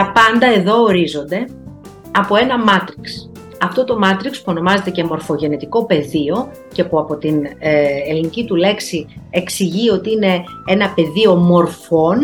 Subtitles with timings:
[0.00, 1.46] Τα πάντα εδώ ορίζονται
[2.10, 3.30] από ένα μάτριξ.
[3.60, 8.54] Αυτό το μάτριξ που ονομάζεται και μορφογενετικό πεδίο και που από την ε, ελληνική του
[8.54, 12.18] λέξη εξηγεί ότι είναι ένα πεδίο μορφών,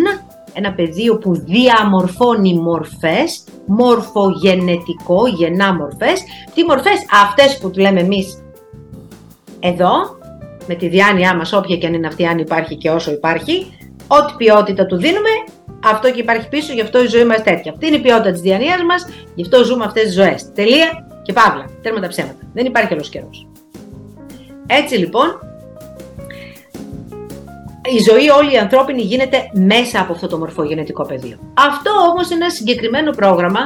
[0.52, 6.22] ένα πεδίο που διαμορφώνει μορφές, μορφογενετικό, γεννά μορφές.
[6.54, 8.42] Τι μορφές; Αυτές που του λέμε εμείς
[9.60, 9.92] εδώ,
[10.66, 13.66] με τη διάνοιά μας, όποια και αν είναι αυτή, αν υπάρχει και όσο υπάρχει,
[14.06, 15.30] ό,τι ποιότητα του δίνουμε,
[15.90, 17.72] αυτό και υπάρχει πίσω, γι' αυτό η ζωή μας τέτοια.
[17.72, 20.52] Αυτή είναι η ποιότητα της διανοίας μας, γι' αυτό ζούμε αυτές τις ζωές.
[20.54, 21.64] Τελεία και παύλα.
[21.82, 22.38] Τέρμα τα ψέματα.
[22.52, 23.46] Δεν υπάρχει άλλος καιρός.
[24.66, 25.40] Έτσι λοιπόν,
[27.94, 31.38] η ζωή όλη η ανθρώπινη γίνεται μέσα από αυτό το μορφογενετικό πεδίο.
[31.54, 33.60] Αυτό όμως είναι ένα συγκεκριμένο πρόγραμμα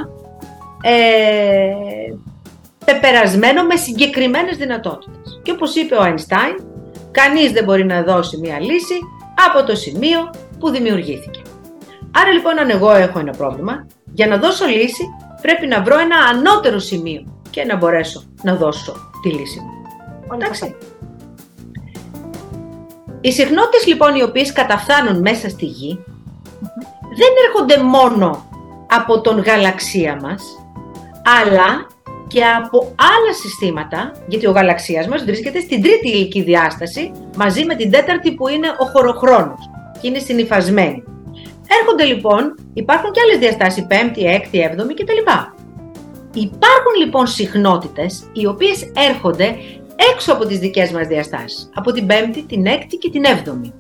[0.83, 1.73] ε,
[2.85, 5.41] πεπερασμένο με συγκεκριμένες δυνατότητες.
[5.43, 6.65] Και όπως είπε ο Αϊνστάιν,
[7.11, 8.99] κανείς δεν μπορεί να δώσει μία λύση
[9.49, 11.41] από το σημείο που δημιουργήθηκε.
[12.11, 15.05] Άρα λοιπόν αν εγώ έχω ένα πρόβλημα, για να δώσω λύση
[15.43, 19.71] πρέπει να βρω ένα ανώτερο σημείο και να μπορέσω να δώσω τη λύση μου.
[20.35, 20.77] Εντάξει.
[23.21, 26.05] Οι συχνότητες λοιπόν οι οποίες καταφθάνουν μέσα στη γη
[27.17, 28.49] δεν έρχονται μόνο
[28.91, 30.43] από τον γαλαξία μας,
[31.43, 31.87] αλλά
[32.27, 37.75] και από άλλα συστήματα, γιατί ο γαλαξίας μας βρίσκεται στην τρίτη ηλική διάσταση, μαζί με
[37.75, 41.03] την τέταρτη που είναι ο χωροχρόνος και είναι συνυφασμένη.
[41.79, 45.21] Έρχονται λοιπόν, υπάρχουν και άλλες διαστάσεις, πέμπτη, έκτη, έβδομη κτλ.
[46.35, 49.57] Υπάρχουν λοιπόν συχνότητες οι οποίες έρχονται
[50.15, 51.71] έξω από τις δικές μας διαστάσεις.
[51.75, 53.73] Από την πέμπτη, την έκτη και την έβδομη.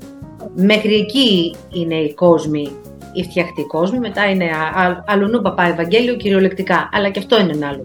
[0.54, 2.70] Μέχρι εκεί είναι οι κόσμοι,
[3.12, 4.50] οι φτιαχτοί κόσμοι, μετά είναι
[5.06, 7.84] αλουνού παπά Ευαγγέλιο κυριολεκτικά, αλλά και αυτό είναι ένα άλλο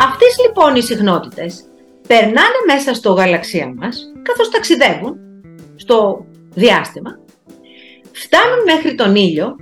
[0.00, 1.64] Αυτές λοιπόν οι συχνότητες
[2.06, 5.16] περνάνε μέσα στο γαλαξία μας, καθώς ταξιδεύουν
[5.76, 6.24] στο
[6.54, 7.18] διάστημα,
[8.18, 9.56] φτάνουν μέχρι τον ήλιο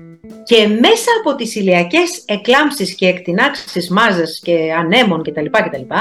[0.44, 5.44] και μέσα από τις ηλιακές εκλάμψεις και εκτινάξεις μάζας και ανέμων κτλ.
[5.50, 5.94] κτλ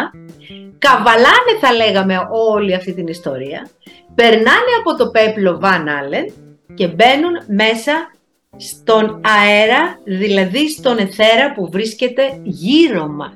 [0.77, 3.69] καβαλάνε θα λέγαμε όλη αυτή την ιστορία,
[4.15, 6.33] περνάνε από το πέπλο Van Allen
[6.73, 8.11] και μπαίνουν μέσα
[8.57, 13.35] στον αέρα, δηλαδή στον εθέρα που βρίσκεται γύρω μας.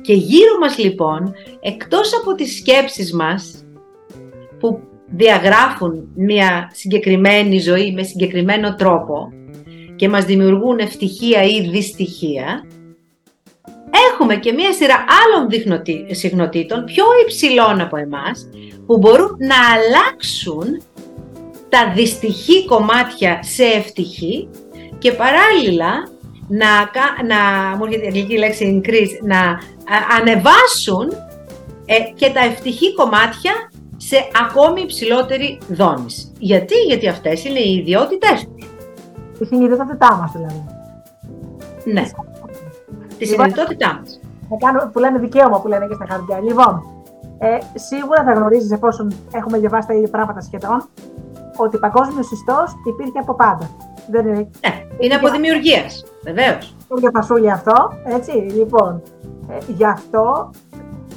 [0.00, 3.64] Και γύρω μας λοιπόν, εκτός από τις σκέψεις μας
[4.58, 9.32] που διαγράφουν μια συγκεκριμένη ζωή με συγκεκριμένο τρόπο
[9.96, 12.66] και μας δημιουργούν ευτυχία ή δυστυχία,
[14.12, 15.48] έχουμε και μία σειρά άλλων
[16.10, 18.48] συχνοτήτων πιο υψηλών από εμάς
[18.86, 20.82] που μπορούν να αλλάξουν
[21.68, 24.48] τα δυστυχή κομμάτια σε ευτυχή
[24.98, 26.08] και παράλληλα
[26.48, 26.90] να,
[27.26, 27.36] να
[27.76, 29.60] μου έρχεται η αγγλική λέξη increase, να
[30.20, 31.12] ανεβάσουν
[31.86, 33.70] ε, και τα ευτυχή κομμάτια
[34.08, 36.32] σε ακόμη υψηλότερη δόνηση.
[36.38, 38.68] Γιατί, γιατί αυτές είναι οι ιδιότητές τους.
[39.40, 40.64] Η συνειδητότητά μας δηλαδή.
[41.84, 42.02] Ναι
[43.18, 44.20] τη συνειδητότητά μας.
[44.92, 46.40] Που λένε δικαίωμα που λένε και στα χαρτιά.
[46.40, 46.82] Λοιπόν,
[47.38, 50.88] ε, σίγουρα θα γνωρίζεις εφόσον έχουμε διαβάσει τα ίδια πράγματα σχεδόν,
[51.56, 53.70] ότι παγκόσμιος ιστό υπήρχε από πάντα.
[54.10, 54.38] Δεν είναι...
[54.38, 56.74] Ναι, είναι από δημιουργίας, βεβαίως.
[56.98, 58.32] Για πασούλια αυτό, έτσι.
[58.32, 59.02] Λοιπόν,
[59.48, 60.50] ε, γι' αυτό,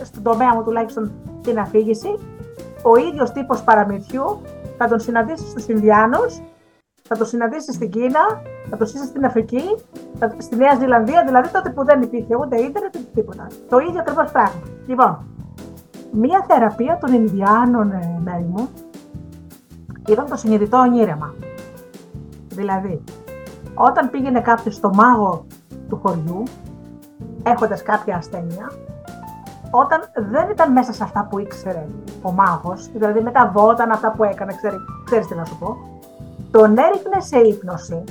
[0.04, 1.12] στον τομέα μου τουλάχιστον
[1.44, 2.16] την αφήγηση,
[2.84, 4.42] ο ίδιος τύπος παραμυθιού
[4.78, 6.42] θα τον συναντήσεις στους Ινδιάνους
[7.12, 9.64] θα το συναντήσεις στην Κίνα, θα το συναντήσεις στην Αφρική,
[10.38, 13.48] στη Νέα Ζηλανδία, δηλαδή τότε που δεν υπήρχε ούτε ίντερνετ ούτε τίποτα.
[13.70, 14.62] Το ίδιο ακριβώς πράγμα.
[14.88, 15.26] Λοιπόν,
[16.12, 18.70] μία θεραπεία των Ινδιάνων, ε, μέρη μου,
[20.10, 21.34] ήταν το συνειδητό ονείρεμα.
[22.48, 23.04] Δηλαδή,
[23.74, 25.46] όταν πήγαινε κάποιος στο μάγο
[25.90, 26.44] του χωριού,
[27.44, 28.72] έχοντας κάποια ασθένεια,
[29.72, 31.88] όταν δεν ήταν μέσα σε αυτά που ήξερε
[32.22, 34.76] ο μάγος, δηλαδή μεταβόταν αυτά που έκανε, ξέρει,
[35.06, 35.78] ξέρεις τι να σου πω,
[36.52, 38.04] τον έριχνε σε ύπνωση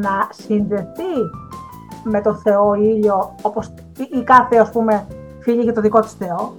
[0.00, 1.14] να συνδεθεί
[2.04, 5.06] με το Θεό ήλιο, όπως η κάθε ας πούμε
[5.40, 6.54] φίλη για το δικό της Θεό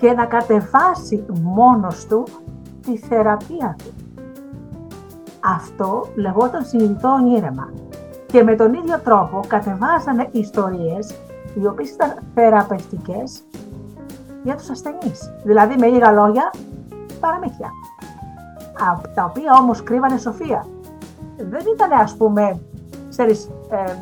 [0.00, 2.24] και να κατεβάσει μόνος του
[2.82, 3.92] τη θεραπεία του.
[5.40, 7.72] Αυτό λεγόταν συνειδητό ονείρεμα.
[8.26, 11.14] Και με τον ίδιο τρόπο κατεβάζανε ιστορίες
[11.54, 13.42] οι οποίες ήταν θεραπευτικές
[14.42, 15.32] για τους ασθενείς.
[15.44, 16.50] Δηλαδή με λίγα λόγια
[17.20, 17.70] παραμύθια
[19.14, 20.66] τα οποία όμως κρύβανε σοφία.
[21.36, 22.60] Δεν ήταν ας πούμε,
[23.08, 23.94] ξέρεις, ε,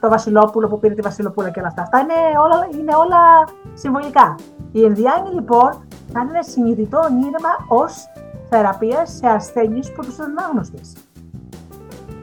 [0.00, 1.82] το Βασιλόπουλο που πήρε τη Βασιλοπούλα και όλα αυτά.
[1.82, 4.34] Αυτά είναι όλα, είναι όλα συμβολικά.
[4.72, 8.04] Οι Ενδιάνοι λοιπόν κάνουν ένα συνειδητό ονείρεμα ως
[8.48, 10.92] θεραπεία σε ασθένειες που τους είναι άγνωστες.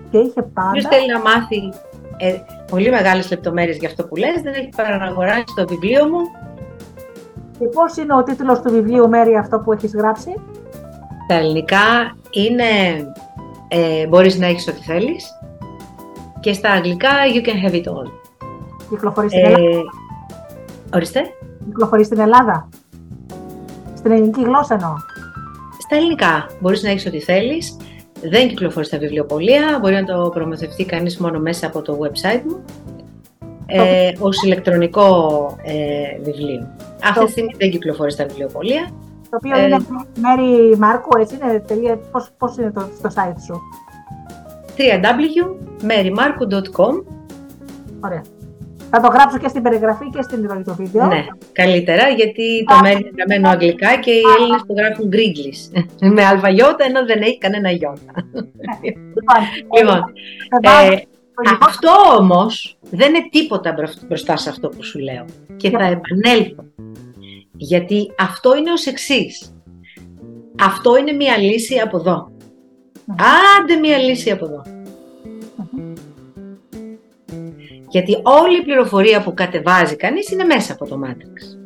[0.09, 0.71] Και είχε πάντα...
[0.71, 1.73] Ποιος θέλει να μάθει
[2.17, 2.37] ε,
[2.71, 6.19] πολύ μεγάλες λεπτομέρειες για αυτό που λες, δεν έχει παρά να αγοράσει το βιβλίο μου.
[7.59, 10.33] Και πώς είναι ο τίτλος του βιβλίου, Μέρη, αυτό που έχεις γράψει;
[11.27, 12.63] Τα ελληνικά είναι
[13.67, 15.25] ε, μπορείς να έχεις ό,τι θέλεις.
[16.39, 18.09] και στα αγγλικά You can have it all.
[18.89, 19.83] Κυκλοφορεί στην Ελλάδα; Ε,
[20.95, 21.21] ορίστε;
[21.65, 22.69] Κυκλοφορεί στην Ελλάδα;
[23.95, 24.93] Στην ελληνική γλώσσα εννοώ.
[25.79, 26.49] Στα ελληνικά.
[26.59, 27.77] Μπορείς να έχεις ό,τι θέλεις.
[28.23, 29.77] Δεν κυκλοφορεί στα βιβλιοπολία.
[29.81, 32.63] Μπορεί να το προμηθευτεί κανείς μόνο μέσα από το website μου.
[33.65, 36.67] Ε, ως ηλεκτρονικό ε, βιβλίο.
[37.03, 38.89] Αυτή τη στιγμή δεν κυκλοφορεί στα βιβλιοπολία.
[39.29, 39.85] Το οποίο ε, είναι
[40.19, 41.37] Μέρη Μάρκου, έτσι
[41.71, 43.61] είναι, πώς, πώς είναι το, το site σου;
[44.77, 47.03] www.marymarku.com
[48.03, 48.21] Ωραία.
[48.91, 51.07] Θα το γράψω και στην περιγραφή και στην επιλογή του βίντεο.
[51.07, 55.71] Ναι, καλύτερα, γιατί το μένει είναι γραμμένο αγγλικά και οι Έλληνες το γράφουν γκρίγκλις.
[56.15, 58.11] Με αλφαγιώτα, ενώ δεν έχει κανένα γιώτα.
[59.77, 60.03] λοιπόν,
[60.89, 61.01] ε,
[61.61, 63.75] αυτό όμως δεν είναι τίποτα
[64.07, 65.25] μπροστά σε αυτό που σου λέω.
[65.57, 66.63] Και θα επανέλθω.
[67.51, 69.55] Γιατί αυτό είναι ως εξής.
[70.61, 72.31] Αυτό είναι μία λύση από εδώ.
[73.59, 74.80] Άντε μία λύση από εδώ.
[77.91, 81.57] Γιατί όλη η πληροφορία που κατεβάζει κανείς είναι μέσα από το Matrix.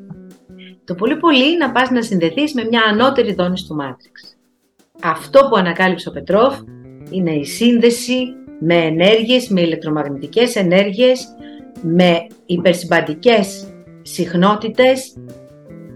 [0.86, 4.36] Το πολύ πολύ να πας να συνδεθείς με μια ανώτερη δόνηση του Matrix.
[5.01, 6.56] Αυτό που ανακάλυψε ο Πετρόφ
[7.10, 8.25] είναι η σύνδεση
[8.60, 11.27] με ενέργειες, με ηλεκτρομαγνητικές ενέργειες,
[11.81, 13.68] με υπερσυμπαντικές
[14.01, 15.18] συχνότητες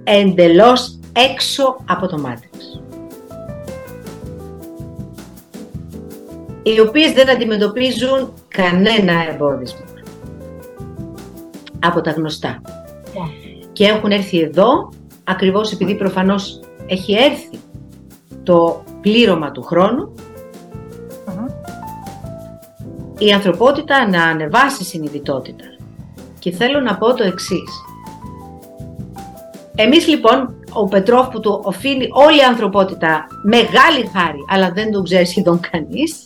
[0.04, 1.00] εντελώς
[1.32, 2.82] έξω από το Matrix.
[6.64, 9.89] Οι οποίες δεν αντιμετωπίζουν κανένα εμπόδισμα
[11.80, 12.62] από τα γνωστά.
[13.74, 14.90] Και έχουν έρθει εδώ,
[15.24, 17.60] ακριβώς επειδή προφανώς έχει έρθει
[18.44, 20.14] το πλήρωμα του χρονου
[23.20, 25.64] η ανθρωπότητα να ανεβάσει συνειδητότητα.
[26.40, 27.84] Και θέλω να πω το εξής.
[29.76, 35.04] Εμείς λοιπόν, ο Πετρόφ που του οφείλει όλη η ανθρωπότητα μεγάλη χάρη, αλλά δεν τον
[35.04, 36.24] ξέρει σχεδόν κανείς,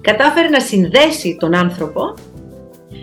[0.00, 2.14] κατάφερε να συνδέσει τον άνθρωπο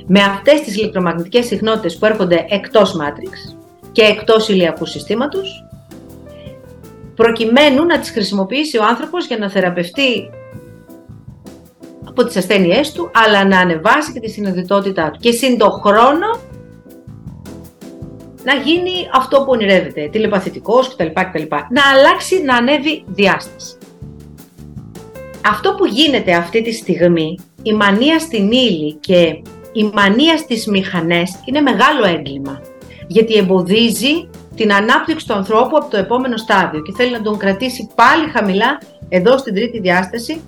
[0.08, 3.58] με αυτές τις ηλεκτρομαγνητικές συχνότητες που έρχονται εκτός μάτριξ
[3.92, 5.66] και εκτός ηλιακού συστήματος,
[7.16, 10.30] προκειμένου να τις χρησιμοποιήσει ο άνθρωπος για να θεραπευτεί
[12.06, 15.20] από τις ασθένειές του, αλλά να ανεβάσει και τη συνειδητότητά του.
[15.20, 16.40] Και συν το χρόνο
[18.44, 21.06] να γίνει αυτό που ονειρεύεται, τηλεπαθητικός κτλ.
[21.06, 21.44] κτλ.
[21.50, 23.78] Να αλλάξει, να ανέβει διάσταση.
[25.46, 29.42] Αυτό που γίνεται αυτή τη στιγμή, η μανία στην ύλη και
[29.78, 32.62] η μανία στις μηχανές είναι μεγάλο έγκλημα,
[33.08, 37.90] γιατί εμποδίζει την ανάπτυξη του ανθρώπου από το επόμενο στάδιο και θέλει να τον κρατήσει
[37.96, 40.42] πάλι χαμηλά εδώ στην τρίτη διάσταση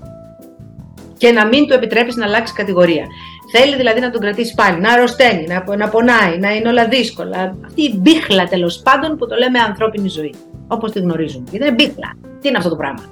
[1.18, 3.06] και να μην του επιτρέψει να αλλάξει κατηγορία.
[3.52, 7.56] Θέλει δηλαδή να τον κρατήσει πάλι, να αρρωσταίνει, να, να πονάει, να είναι όλα δύσκολα.
[7.66, 10.34] Αυτή η μπίχλα τέλος πάντων που το λέμε ανθρώπινη ζωή.
[10.68, 11.44] Όπως τη γνωρίζουμε.
[11.50, 12.14] Γιατί είναι μπίχλα.
[12.42, 13.04] Τι είναι αυτό το πράγμα;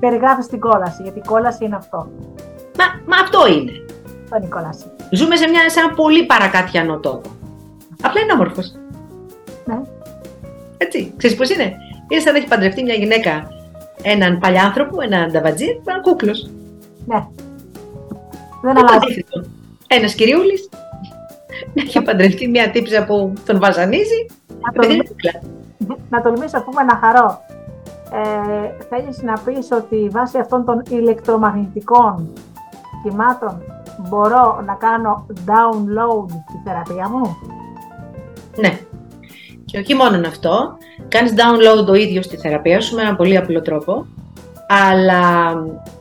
[0.00, 2.10] Περιγράφεις την κόλαση, γιατί η κόλαση είναι αυτό.
[2.78, 3.72] Μα, μα αυτό είναι.
[4.24, 4.84] Αυτό είναι η κόλαση.
[5.10, 7.30] Ζούμε σε, μια, σε ένα πολύ παρακάτιανο τόπο.
[8.02, 8.74] Απλά είναι όμορφος.
[9.64, 9.80] Ναι.
[10.76, 11.12] Έτσι.
[11.16, 11.76] Ξέρεις πώς είναι;
[12.08, 13.48] Είναι σαν να έχει παντρευτεί μια γυναίκα
[14.02, 16.50] έναν παλιάνθρωπο, έναν νταβατζή, έναν κούκλος.
[17.06, 17.26] Ναι.
[18.62, 19.24] Δεν αλλάζει.
[19.86, 20.68] Ένας κυριούλης
[21.74, 24.26] να έχει παντρευτεί μια τύψα που τον βασανίζει.
[24.60, 25.12] Να, τολμήσω,
[26.10, 27.40] να τολμήσω, πούμε, να χαρώ.
[28.12, 32.32] Ε, θέλεις να πεις ότι βάσει αυτών των ηλεκτρομαγνητικών
[33.02, 33.62] κυμάτων
[34.08, 37.36] μπορώ να κάνω download τη θεραπεία μου;
[38.56, 38.78] Ναι.
[39.64, 40.76] Και όχι μόνο αυτό,
[41.08, 44.06] κάνεις download το ίδιος στη θεραπεία σου με ένα πολύ απλό τρόπο,
[44.68, 45.52] αλλά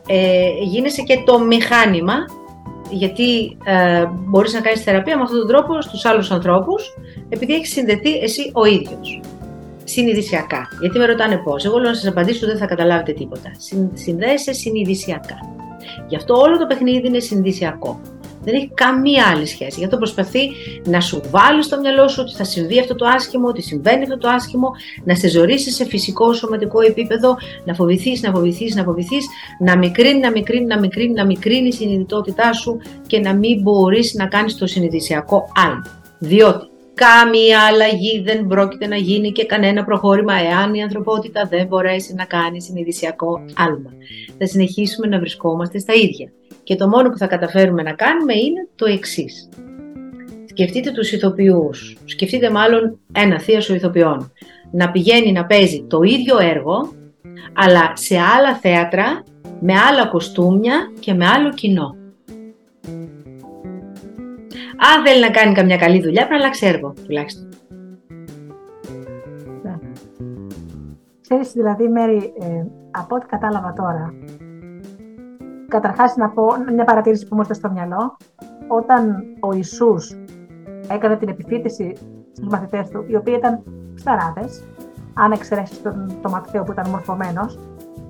[0.07, 2.13] ε, γίνεσαι και το μηχάνημα,
[2.89, 6.93] γιατί ε, μπορείς να κάνεις θεραπεία με αυτόν τον τρόπο στους άλλους ανθρώπους,
[7.29, 9.21] επειδή έχεις συνδεθεί εσύ ο ίδιος.
[9.83, 10.67] Συνειδησιακά.
[10.79, 11.65] Γιατί με ρωτάνε πώς.
[11.65, 13.51] Εγώ λέω να σας απαντήσω δεν θα καταλάβετε τίποτα.
[13.93, 15.35] Συνδέεσαι συνειδησιακά.
[16.07, 18.01] Γι' αυτό όλο το παιχνίδι είναι συνδυσιακό.
[18.43, 19.79] Δεν έχει καμία άλλη σχέση.
[19.79, 20.39] Γι' αυτό προσπαθεί
[20.85, 24.17] να σου βάλει στο μυαλό σου ότι θα συμβεί αυτό το άσχημο, ότι συμβαίνει αυτό
[24.17, 24.71] το άσχημο,
[25.03, 29.25] να σε ζωρίσει σε φυσικό, σωματικό επίπεδο, να φοβηθείς, να φοβηθείς, να φοβηθείς,
[29.59, 32.77] να μικρύνει, να μικρύνει, να μικρύνει, να μικρύνει η συνειδητότητά σου
[33.07, 35.81] και να μην μπορείς να κάνεις το συνειδησιακό άλλο.
[36.19, 36.67] Διότι
[36.97, 42.25] Καμία αλλαγή δεν πρόκειται να γίνει και κανένα προχώρημα εάν η ανθρωπότητα δεν μπορέσει να
[42.25, 43.93] κάνει συνειδησιακό άλμα.
[44.37, 46.31] Θα συνεχίσουμε να βρισκόμαστε στα ίδια.
[46.63, 49.49] Και το μόνο που θα καταφέρουμε να κάνουμε είναι το εξής.
[50.45, 54.31] Σκεφτείτε τους ηθοποιούς, σκεφτείτε μάλλον ένα θείασο ηθοποιών,
[54.71, 56.93] να πηγαίνει να παίζει το ίδιο έργο,
[57.53, 59.23] αλλά σε άλλα θέατρα,
[59.59, 61.96] με άλλα κοστούμια και με άλλο κοινό.
[64.79, 67.49] Αν θέλει να κάνει καμιά καλή δουλειά, πρέπει να αλλάξει έργο τουλάχιστον.
[69.63, 69.75] Ναι.
[71.21, 74.13] Ξέρεις, δηλαδή, Μέρη, ε, από ό,τι κατάλαβα τώρα,
[75.67, 78.17] Καταρχάς να πω μια παρατήρηση που μου έρθει στο μυαλό.
[78.67, 80.15] Όταν ο Ιησούς
[80.91, 81.93] έκανε την επιφύτηση
[82.31, 83.63] στους μαθητές του, οι οποίοι ήταν
[83.95, 84.63] ψαράδες,
[85.13, 87.59] αν εξαιρέσεις τον, τον Ματθαίο που ήταν μορφωμένος,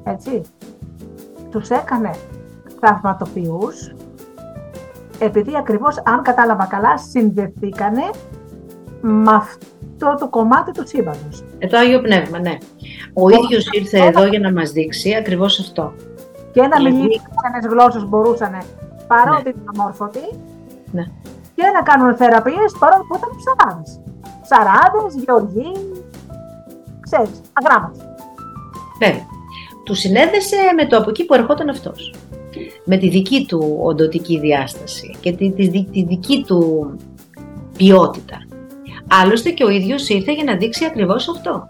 [0.03, 0.41] έτσι,
[1.49, 2.11] τους έκανε
[2.79, 3.93] θαυματοποιούς,
[5.19, 8.09] επειδή ακριβώς, αν κατάλαβα καλά, συνδεθήκανε
[9.01, 11.43] με αυτό το κομμάτι του σύμπαντος.
[11.59, 12.57] Ε, το Άγιο Πνεύμα, ναι.
[13.13, 15.93] Ο ίδιος ήρθε εδώ για να μας δείξει ακριβώς αυτό.
[16.51, 18.57] Και να μιλήσει ξένες γλώσσες μπορούσαν,
[19.07, 19.49] παρότι ναι.
[19.49, 20.25] ήταν αμόρφωτοι,
[20.91, 21.03] ναι.
[21.55, 23.99] και να κάνουν θεραπείες παρότι που ήταν ψαράδες.
[24.41, 25.71] Ψαράδες, γεωργοί,
[26.99, 27.99] ξέρεις, αγράμματοι.
[28.99, 29.25] Βέβαια.
[29.83, 32.13] Του συνέδεσε με το από εκεί που ερχόταν αυτός.
[32.85, 36.91] Με τη δική του οντοτική διάσταση και τη, της, τη δική του
[37.77, 38.37] ποιότητα.
[39.07, 41.67] Άλλωστε και ο ίδιος ήρθε για να δείξει ακριβώς αυτό.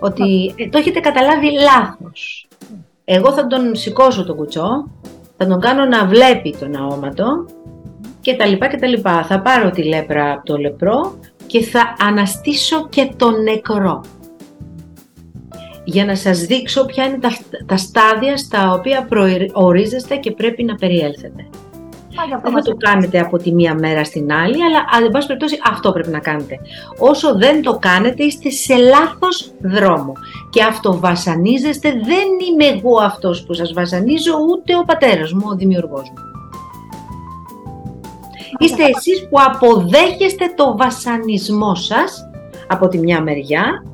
[0.00, 2.48] Ότι ε, το έχετε καταλάβει λάθος.
[3.04, 4.90] Εγώ θα τον σηκώσω το κουτσό,
[5.36, 7.46] θα τον κάνω να βλέπει τον αόματο
[8.20, 9.24] και τα λοιπά και τα λοιπά.
[9.24, 14.00] Θα πάρω τη λέπρα από το λεπρό και θα αναστήσω και τον νεκρό
[15.84, 17.36] για να σας δείξω ποια είναι τα,
[17.66, 21.46] τα στάδια στα οποία προορίζεστε και πρέπει να περιέλθετε.
[22.42, 25.92] Δεν θα το κάνετε από τη μία μέρα στην άλλη, αλλά αν πάση περιπτώσει αυτό
[25.92, 26.58] πρέπει να κάνετε.
[26.98, 30.12] Όσο δεν το κάνετε είστε σε λάθος δρόμο
[30.50, 35.54] και αυτό βασανίζεστε, δεν είμαι εγώ αυτός που σας βασανίζω, ούτε ο πατέρας μου, ο
[35.54, 36.16] δημιουργός μου.
[38.58, 42.30] Είστε εσείς που αποδέχεστε το βασανισμό σας
[42.66, 43.84] από τη μια μεριά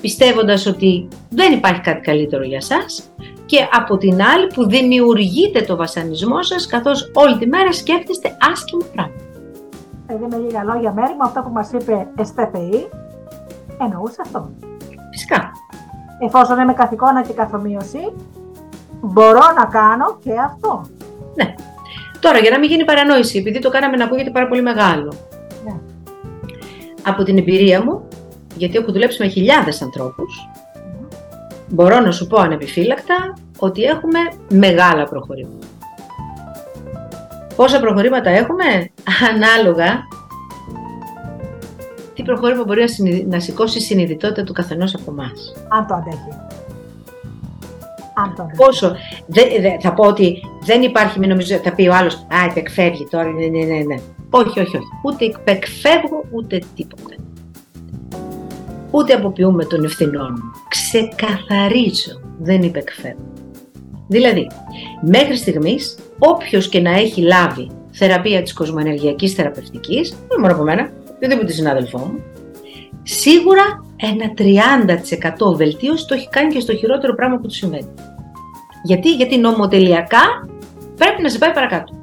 [0.00, 3.10] πιστεύοντας ότι δεν υπάρχει κάτι καλύτερο για σας
[3.46, 8.84] και από την άλλη που δημιουργείτε το βασανισμό σας καθώς όλη τη μέρα σκέφτεστε άσχημα
[8.94, 9.24] πράγματα.
[10.06, 12.88] Δηλαδή με λίγα λόγια μέρη μου αυτό που μας είπε ΕΣΤΕΦΕΗ
[13.80, 14.50] εννοούσε αυτό.
[15.10, 15.50] Φυσικά.
[16.26, 18.12] Εφόσον είμαι καθηκόνα και καθομοίωση
[19.00, 20.84] μπορώ να κάνω και αυτό.
[21.34, 21.54] Ναι.
[22.20, 25.12] Τώρα για να μην γίνει παρανόηση επειδή το κάναμε να ακούγεται πάρα πολύ μεγάλο.
[25.64, 25.74] Ναι.
[27.02, 28.08] Από την εμπειρία μου
[28.56, 30.48] γιατί έχω δουλέψει με χιλιάδες ανθρώπους,
[31.68, 35.66] μπορώ να σου πω ανεπιφύλακτα ότι έχουμε μεγάλα προχωρήματα.
[37.56, 38.64] Πόσα προχωρήματα έχουμε,
[39.34, 40.06] ανάλογα
[42.14, 42.84] τι προχώρημα μπορεί
[43.28, 45.52] να σηκώσει η συνειδητότητα του καθενός από εμάς.
[45.68, 46.32] Αν το αντέχει.
[48.14, 48.56] Αν το αντέχει.
[48.56, 48.96] Πόσο.
[49.26, 49.42] Δε,
[49.80, 53.46] θα πω ότι δεν υπάρχει, μην νομίζω, θα πει ο άλλος, α, υπεκφεύγει τώρα, ναι,
[53.46, 53.96] ναι, ναι, ναι.
[54.30, 54.86] Όχι, όχι, όχι.
[55.04, 57.14] Ούτε υπεκφεύγω, ούτε τίποτα
[58.90, 60.50] ούτε αποποιούμε των ευθυνών μου.
[60.68, 63.32] Ξεκαθαρίζω, δεν υπεκφεύγω.
[64.08, 64.50] Δηλαδή,
[65.02, 70.90] μέχρι στιγμής, όποιος και να έχει λάβει θεραπεία της κοσμοενεργειακής θεραπευτικής, δεν μόνο από μένα,
[71.14, 72.22] οποιοδήποτε συνάδελφό μου,
[73.02, 74.32] σίγουρα ένα
[75.42, 77.88] 30% βελτίωση το έχει κάνει και στο χειρότερο πράγμα που του συμβαίνει.
[78.82, 80.48] Γιατί, γιατί νομοτελειακά
[80.96, 81.94] πρέπει να σε πάει παρακάτω.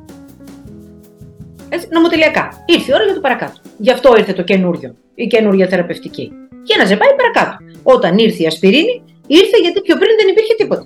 [1.69, 2.63] Έτσι, νομοτελειακά.
[2.65, 3.59] Ήρθε η ώρα για το παρακάτω.
[3.77, 6.31] Γι' αυτό ήρθε το καινούριο, η καινούργια θεραπευτική
[6.63, 7.57] και να σε πάει παρακάτω.
[7.83, 10.85] Όταν ήρθε η ασπιρίνη, ήρθε γιατί πιο πριν δεν υπήρχε τίποτα.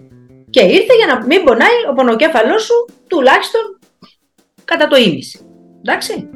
[0.50, 3.79] Και ήρθε για να μην πονάει ο πονοκέφαλός σου τουλάχιστον
[4.65, 5.39] κατά το ίμιση.
[5.81, 6.29] Εντάξει.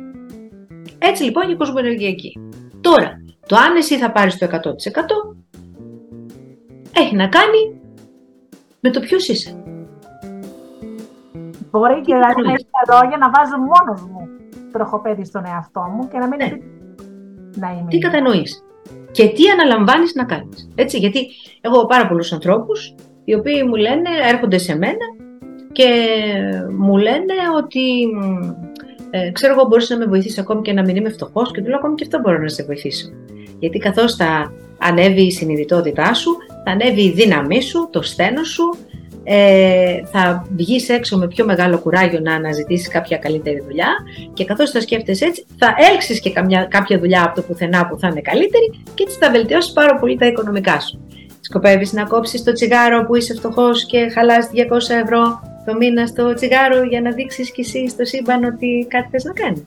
[0.99, 2.33] Έτσι λοιπόν η κοσμοενεργειακή.
[2.81, 4.51] Τώρα, το αν εσύ θα πάρεις το 100%
[6.97, 7.81] έχει να κάνει
[8.79, 9.63] με το ποιος είσαι.
[11.77, 14.27] Μπορεί και δηλαδή να έχει λόγια να βάζω μόνος μου
[14.71, 16.49] τροχοπέδι στον εαυτό μου και να μην ναι.
[17.55, 17.89] να είμαι.
[17.89, 18.63] Τι κατανοείς;
[19.11, 20.69] Και τι αναλαμβάνεις να κάνεις.
[20.75, 21.27] Έτσι, γιατί
[21.61, 25.05] έχω πάρα πολλούς ανθρώπους οι οποίοι μου λένε, έρχονται σε μένα
[25.71, 25.89] και
[26.77, 27.83] μου λένε ότι
[29.09, 31.67] ε, ξέρω εγώ μπορείς να με βοηθήσεις ακόμη και να μην είμαι φτωχός και του
[31.67, 33.07] λέω ακόμη και αυτό μπορώ να σε βοηθήσω.
[33.59, 36.31] Γιατί καθώς θα ανέβει η συνειδητότητά σου,
[36.65, 38.77] θα ανέβει η δύναμή σου, το στένος σου,
[39.27, 43.87] ε, θα βγεις έξω με πιο μεγάλο κουράγιο να αναζητήσεις κάποια καλύτερη δουλειά
[44.33, 47.99] και καθώς θα σκέφτεσαι έτσι θα έλξεις και καμιά, κάποια δουλειά από το πουθενά που
[47.99, 50.99] θα είναι καλύτερη και έτσι θα βελτιώσεις πάρα πολύ τα οικονομικά σου.
[51.39, 54.57] Σκοπεύεις να κόψεις το τσιγάρο που είσαι φτωχός και χαλάς 200
[55.03, 59.23] ευρώ το μήνα στο τσιγάρο για να δείξεις κι εσύ στο σύμπαν ότι κάτι θες
[59.23, 59.65] να κάνεις.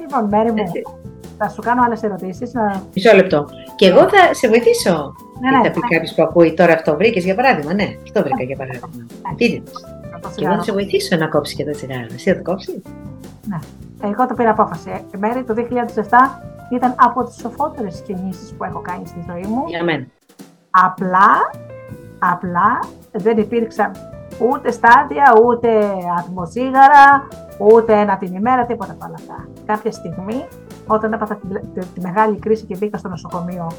[0.00, 1.01] Λοιπόν, Μέρη μου,
[1.42, 2.52] θα σου κάνω άλλες ερωτήσεις.
[2.52, 2.82] Να...
[2.94, 3.48] Μισό λεπτό.
[3.76, 5.14] Και εγώ θα σε βοηθήσω.
[5.40, 5.88] Ναι, ναι, θα πει ναι.
[5.88, 7.74] κάποιος που ακούει τώρα αυτό βρήκες για παράδειγμα.
[7.74, 8.88] Ναι, αυτό βρήκα για παράδειγμα.
[9.36, 9.62] Πείτε
[10.36, 12.06] Και εγώ θα σε βοηθήσω να κόψεις και το τσιγάρο.
[12.14, 12.82] Εσύ θα το κόψεις;
[13.46, 13.58] Ναι.
[14.04, 14.90] Εγώ το πήρα απόφαση.
[15.14, 15.60] Η μέρη το 2007
[16.70, 19.64] ήταν από τις σοφότερες κινήσεις που έχω κάνει στη ζωή μου.
[19.66, 20.06] Για μένα.
[20.70, 21.50] Απλά,
[22.18, 22.78] απλά
[23.12, 23.92] δεν υπήρξαν
[24.38, 25.68] ούτε στάδια, ούτε
[26.18, 29.48] ατμοσίγαρα, ούτε ένα την ημέρα, τίποτα από όλα αυτά.
[29.66, 30.44] Κάποια στιγμή,
[30.86, 33.70] όταν έπαθα τη, τη, τη μεγάλη κρίση και μπήκα στο νοσοκομείο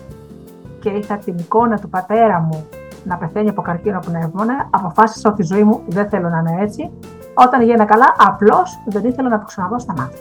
[0.80, 2.66] και είχα την εικόνα του πατέρα μου
[3.04, 6.92] να πεθαίνει από καρκίνο πνεύμονα, αποφάσισα ότι η ζωή μου δεν θέλω να είναι έτσι.
[7.34, 10.20] Όταν γίνανε καλά, απλώς δεν ήθελα να το ξαναδώ στα μάτια.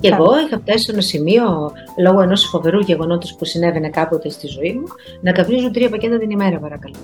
[0.00, 4.46] Και εγώ είχα φτάσει σε ένα σημείο, λόγω ενός φοβερού γεγονότος που συνέβαινε κάποτε στη
[4.46, 4.86] ζωή μου,
[5.20, 6.94] να καπνίζω τρία πακέτα την ημέρα, παρακαλώ.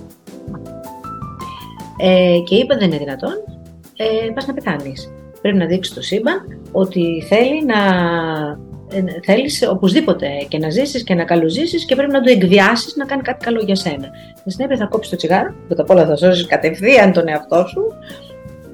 [1.97, 3.33] Ε, και είπα: Δεν είναι δυνατόν,
[3.95, 5.11] ε, πας να πεθάνεις.
[5.41, 7.75] Πρέπει να δείξει το σύμπαν ότι θέλει να.
[8.91, 13.05] Ε, θέλεις οπωσδήποτε και να ζήσεις και να καλοζήσεις και πρέπει να το εκβιάσεις να
[13.05, 14.09] κάνει κάτι καλό για σένα.
[14.37, 17.81] Στην συνέπεια θα κόψεις το τσιγάρο, πρώτα απ' όλα θα σώσεις κατευθείαν τον εαυτό σου,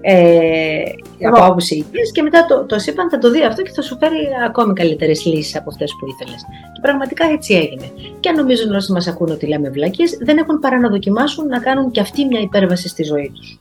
[0.06, 0.84] ε,
[1.28, 4.18] από άποψη και μετά το, το σύμπαν θα το δει αυτό και θα σου φέρει
[4.46, 6.42] ακόμη καλύτερες λύσεις από αυτές που ήθελες.
[6.74, 7.92] Και πραγματικά έτσι έγινε.
[8.20, 11.60] Και αν νομίζουν όσοι μας ακούν ότι λέμε βλακίες, δεν έχουν παρά να δοκιμάσουν να
[11.60, 13.60] κάνουν και αυτοί μια υπέρβαση στη ζωή τους.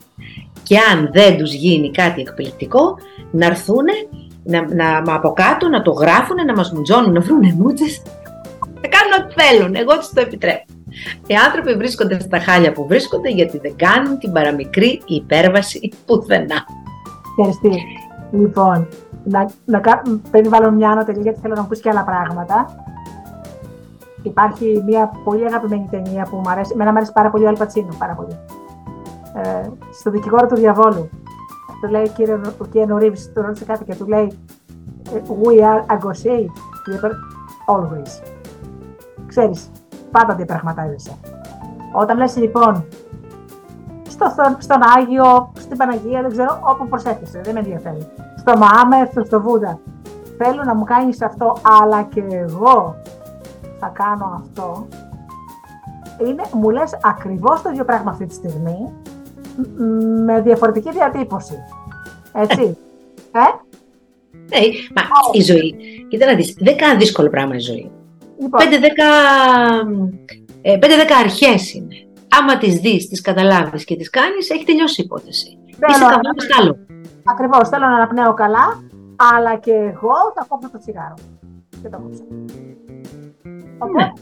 [0.73, 2.99] Και αν δεν τους γίνει κάτι εκπληκτικό,
[3.31, 3.85] να έρθουν
[4.43, 8.03] να, να, από κάτω να το γράφουν, να μας μουτζώνουν, να βρουν μούτσες.
[8.83, 9.75] Να κάνουν ό,τι θέλουν.
[9.75, 10.65] Εγώ τους το επιτρέπω.
[11.27, 16.65] Οι άνθρωποι βρίσκονται στα χάλια που βρίσκονται γιατί δεν κάνουν την παραμικρή υπέρβαση πουθενά.
[17.39, 17.69] Ευχαριστώ.
[18.31, 18.89] Λοιπόν,
[19.25, 19.81] να, να,
[20.31, 22.85] πριν βάλω μια ανωτελή γιατί θέλω να μου πεις και άλλα πράγματα.
[24.23, 26.71] Υπάρχει μια πολύ αγαπημένη ταινία που μου αρέσει.
[26.75, 28.39] Εμένα μου αρέσει πάρα πολύ ο Αλπατσίνο, πάρα πολύ.
[29.35, 31.09] Ε, στο δικηγόρο του διαβόλου.
[31.81, 34.39] Του λέει κύριε, ο κύριο Ρίβς, του ρώτησε κάτι και του λέει
[35.13, 36.51] We are negotiate
[37.67, 38.23] always.
[39.27, 39.71] Ξέρεις,
[40.11, 41.13] πάντα διαπραγματεύεσαι.
[41.93, 42.85] Όταν λες λοιπόν
[44.09, 48.07] στο, στον Άγιο, στην Παναγία, δεν ξέρω, όπου προσέθεσαι, δεν με ενδιαφέρει.
[48.37, 49.79] Στο Μάμεθ, στο Βούδα.
[50.37, 52.97] Θέλω να μου κάνεις αυτό, αλλά και εγώ
[53.79, 54.87] θα κάνω αυτό.
[56.27, 58.93] Είναι, μου λες ακριβώς το ίδιο πράγμα αυτή τη στιγμή,
[60.25, 61.55] με διαφορετική διατύπωση.
[62.35, 62.77] Έτσι.
[63.33, 63.41] ε;
[64.33, 65.75] Ναι, μα η ζωή,
[66.09, 67.91] κοίτα να δεις, δεν κάνει δύσκολο πράγμα η ζωή.
[68.41, 68.61] Λοιπόν.
[68.61, 68.71] 5-10
[70.63, 70.79] ε,
[71.25, 71.95] αρχές είναι.
[72.41, 75.59] Άμα τις δεις, τις καταλάβεις και τις κάνεις, έχει τελειώσει η υπόθεση.
[75.79, 76.61] Θέλω Είσαι να...
[76.61, 76.77] άλλο.
[77.25, 78.83] Ακριβώς, θέλω να αναπνέω καλά,
[79.35, 81.15] αλλά και εγώ θα κόψω το τσιγάρο.
[81.83, 82.23] Και το κόψω.
[83.97, 84.13] Ναι.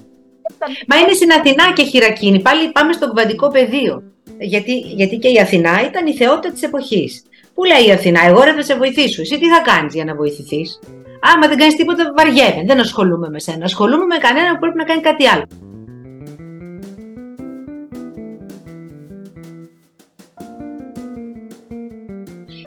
[0.88, 2.40] Μα είναι στην Αθηνά και χειρακίνη.
[2.42, 4.02] Πάλι πάμε στο κβαντικό πεδίο.
[4.42, 7.22] Γιατί, γιατί και η Αθηνά ήταν η θεότητα της εποχής.
[7.55, 9.20] Πού λέει η Αθηνά, εγώ ρε θα σε βοηθήσω.
[9.20, 10.79] Εσύ τι θα κάνεις για να βοηθηθείς;
[11.20, 12.64] Άμα δεν κάνεις τίποτα, βαριέμαι.
[12.66, 13.64] Δεν ασχολούμαι με σένα.
[13.64, 15.44] Ασχολούμαι με κανέναν που πρέπει να κάνει κάτι άλλο.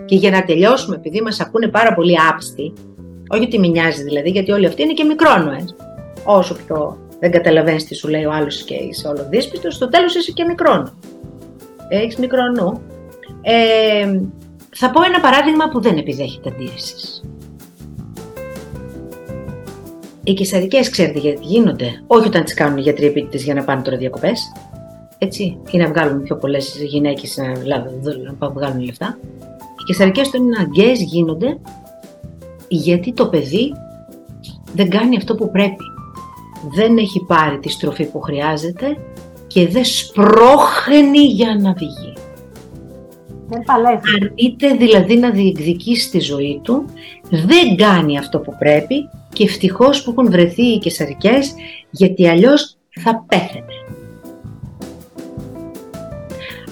[0.05, 2.73] Και για να τελειώσουμε, επειδή μας ακούνε πάρα πολύ άπιστοι,
[3.27, 5.75] όχι ότι με νοιάζει δηλαδή, γιατί όλοι αυτοί είναι και μικρόνοες.
[6.25, 10.15] Όσο πιο δεν καταλαβαίνεις τι σου λέει ο άλλος και είσαι όλο δύσπιστος, στο τέλος
[10.15, 10.93] είσαι και μικρόνος.
[11.95, 12.81] Έχεις μικρό νου.
[13.41, 14.19] Ε,
[14.75, 16.95] θα πω ένα παράδειγμα που δεν επιδέχεται αντίρρηση.
[20.23, 23.81] Οι κεσαρικές, ξέρετε γιατί γίνονται, όχι όταν τις κάνουν οι γιατροί επίτηδες για να πάνε
[23.81, 24.51] τώρα διακοπές.
[25.17, 27.75] Έτσι, ή να βγάλουν πιο πολλές γυναίκες να,
[28.39, 29.17] να βγάλουν λεφτά.
[29.79, 31.57] Οι κεσαρικές των είναι αναγκαίες γίνονται
[32.67, 33.73] γιατί το παιδί
[34.73, 35.83] δεν κάνει αυτό που πρέπει.
[36.75, 38.97] Δεν έχει πάρει τη στροφή που χρειάζεται
[39.53, 42.13] και δεν σπρώχνει για να βγει.
[43.47, 44.01] Δεν παλεύει.
[44.15, 46.85] Αρνείται δηλαδή να διεκδικήσει τη ζωή του,
[47.29, 51.53] δεν κάνει αυτό που πρέπει και ευτυχώς που έχουν βρεθεί οι κεσαρικές
[51.89, 53.73] γιατί αλλιώς θα πέθαινε.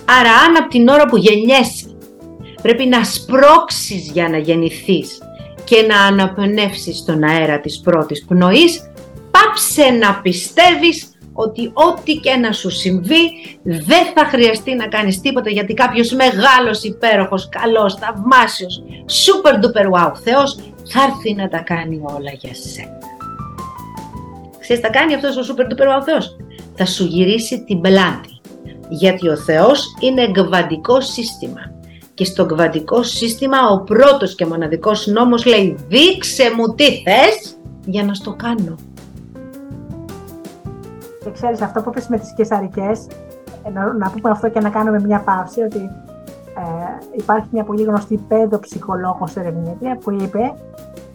[0.06, 1.96] Άρα αν από την ώρα που γεννιέσαι
[2.62, 5.18] πρέπει να σπρώξεις για να γεννηθείς
[5.64, 8.92] και να αναπνεύσεις τον αέρα της πρώτης πνοής,
[9.32, 13.32] πάψε να πιστεύεις ότι ό,τι και να σου συμβεί
[13.64, 20.12] δεν θα χρειαστεί να κάνεις τίποτα γιατί κάποιος μεγάλος, υπέροχος, καλός, θαυμάσιος, super duper wow
[20.24, 22.98] Θεός θα έρθει να τα κάνει όλα για σένα.
[24.60, 26.36] Ξέρεις, θα κάνει αυτός ο super duper wow Θεός;
[26.76, 28.40] Θα σου γυρίσει την πλάτη.
[28.90, 31.72] Γιατί ο Θεός είναι γκβαντικό σύστημα.
[32.14, 38.04] Και στο γκβαντικό σύστημα ο πρώτος και μοναδικός νόμος λέει δείξε μου τι θες για
[38.04, 38.76] να στο κάνω.
[41.24, 43.08] Και ξέρεις αυτό που είπες με τις κεσαρικές,
[43.74, 45.78] να, να πούμε αυτό και να κάνουμε μια παύση, ότι
[46.58, 50.54] ε, υπάρχει μια πολύ γνωστή παιδοψυχολόγος ερευνήτρια που είπε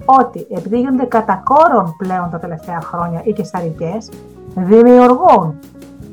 [0.04, 4.08] ότι επειδή γίνονται κατά κόρον πλέον τα τελευταία χρόνια οι κεσαρικές,
[4.54, 5.58] δημιουργούν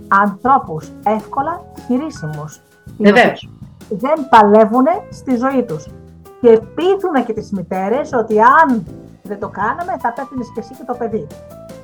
[0.08, 2.62] ανθρώπους εύκολα χειρίσιμους.
[2.98, 3.50] Βεβαίως.
[3.90, 5.88] Δεν παλεύουν στη ζωή τους.
[6.42, 8.86] Και πείθουν και τις μητέρες ότι αν
[9.24, 11.28] δεν το κάναμε θα πέφτει και εσύ και το παιδί.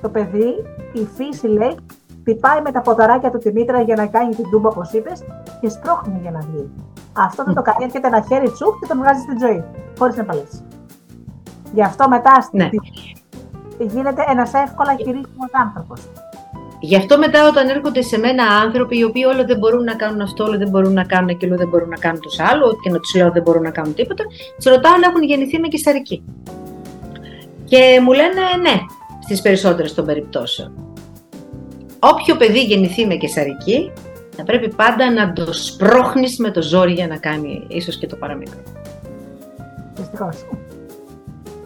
[0.02, 1.78] Το παιδί, η φύση λέει,
[2.30, 5.24] χτυπάει με τα ποδαράκια του τη μήτρα για να κάνει την τούμπα, όπως είπες,
[5.62, 6.70] και σπρώχνει για να βγει.
[7.14, 9.64] Αυτό δεν το κάνει, έρχεται ένα χέρι τσουκ και τον βγάζει στην ζωή,
[9.98, 10.60] χωρίς να παλέψει.
[11.74, 12.70] Γι' αυτό μετά ναι.
[13.80, 16.02] γίνεται ένας εύκολα χειρίσιμο άνθρωπος.
[16.80, 20.22] Γι' αυτό μετά όταν έρχονται σε μένα άνθρωποι οι οποίοι όλο δεν μπορούν να κάνουν
[20.22, 22.90] αυτό, όλο δεν μπορούν να κάνουν και όλο δεν μπορούν να κάνουν το άλλο και
[22.90, 24.24] να τους λέω δεν μπορούν να κάνουν τίποτα,
[24.56, 26.24] τους ρωτάω αν έχουν γεννηθεί με κυσαρική.
[27.66, 28.76] Και μου λένε ναι,
[29.20, 30.89] στις περισσότερες των περιπτώσεων.
[32.00, 33.92] Όποιο παιδί γεννηθεί με κεσαρική,
[34.36, 38.16] θα πρέπει πάντα να το σπρώχνεις με το ζόρι για να κάνει ίσως και το
[38.16, 38.60] παραμικρό.
[39.96, 40.46] Δυστυχώς.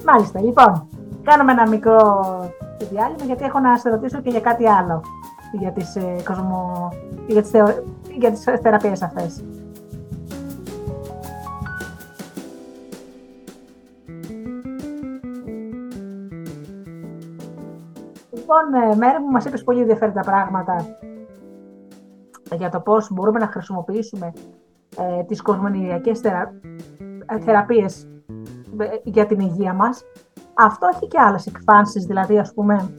[0.05, 0.87] Μάλιστα, λοιπόν,
[1.23, 1.99] κάνουμε ένα μικρό
[2.91, 5.01] διάλειμμα γιατί έχω να σε ρωτήσω και για κάτι άλλο
[5.59, 6.89] για τις, ε, κοσμο...
[7.27, 7.83] για τις, θεω...
[8.17, 9.43] για τις θεραπείες αυτές.
[18.43, 20.85] Λοιπόν, ε, Μέρη μου, μας είπες πολύ ενδιαφέροντα πράγματα
[22.51, 24.33] για το πώς μπορούμε να χρησιμοποιήσουμε
[24.97, 26.53] ε, τις κοσμονηριακές θερα...
[27.25, 28.07] Ε, θεραπείες
[28.77, 30.03] ε, για την υγεία μας.
[30.53, 32.89] Αυτό έχει και άλλες εκφάνσεις, δηλαδή, ας πούμε,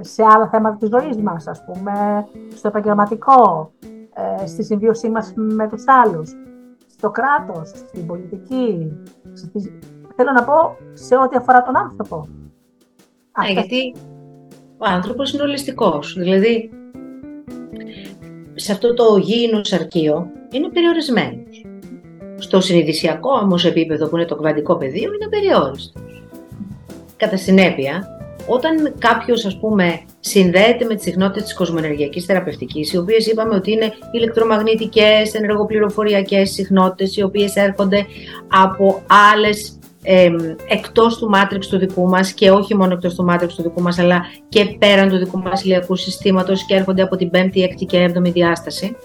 [0.00, 3.72] σε άλλα θέματα της ζωής μας, ας πούμε, στο επαγγελματικό,
[4.44, 6.32] στη συμβίωσή μας με τους άλλους,
[6.86, 8.92] στο κράτος, στην πολιτική,
[10.16, 12.26] θέλω να πω σε ό,τι αφορά τον άνθρωπο.
[13.40, 13.94] Ναι, γιατί
[14.78, 16.14] ο άνθρωπος είναι ολιστικός.
[16.18, 16.70] Δηλαδή,
[18.54, 21.64] σε αυτό το γήινο σαρκείο είναι περιορισμένος.
[22.38, 26.00] Στο συνειδησιακό όμως επίπεδο που είναι το κβαντικό πεδίο είναι περιόριστο.
[27.16, 28.06] Κατά συνέπεια,
[28.46, 33.72] όταν κάποιος, ας πούμε, συνδέεται με τις συχνότητες της κοσμοενεργειακής θεραπευτικής, οι οποίες είπαμε ότι
[33.72, 38.06] είναι ηλεκτρομαγνητικές, ενεργοπληροφοριακές συχνότητες, οι οποίες έρχονται
[38.48, 39.02] από
[39.34, 40.30] άλλες ε,
[40.68, 43.98] εκτός του μάτριξ του δικού μας και όχι μόνο εκτός του μάτριξ του δικού μας
[43.98, 48.12] αλλά και πέραν του δικού μας ηλιακού συστήματος και έρχονται από την 5η, 6η και
[48.14, 48.96] 7η διάσταση.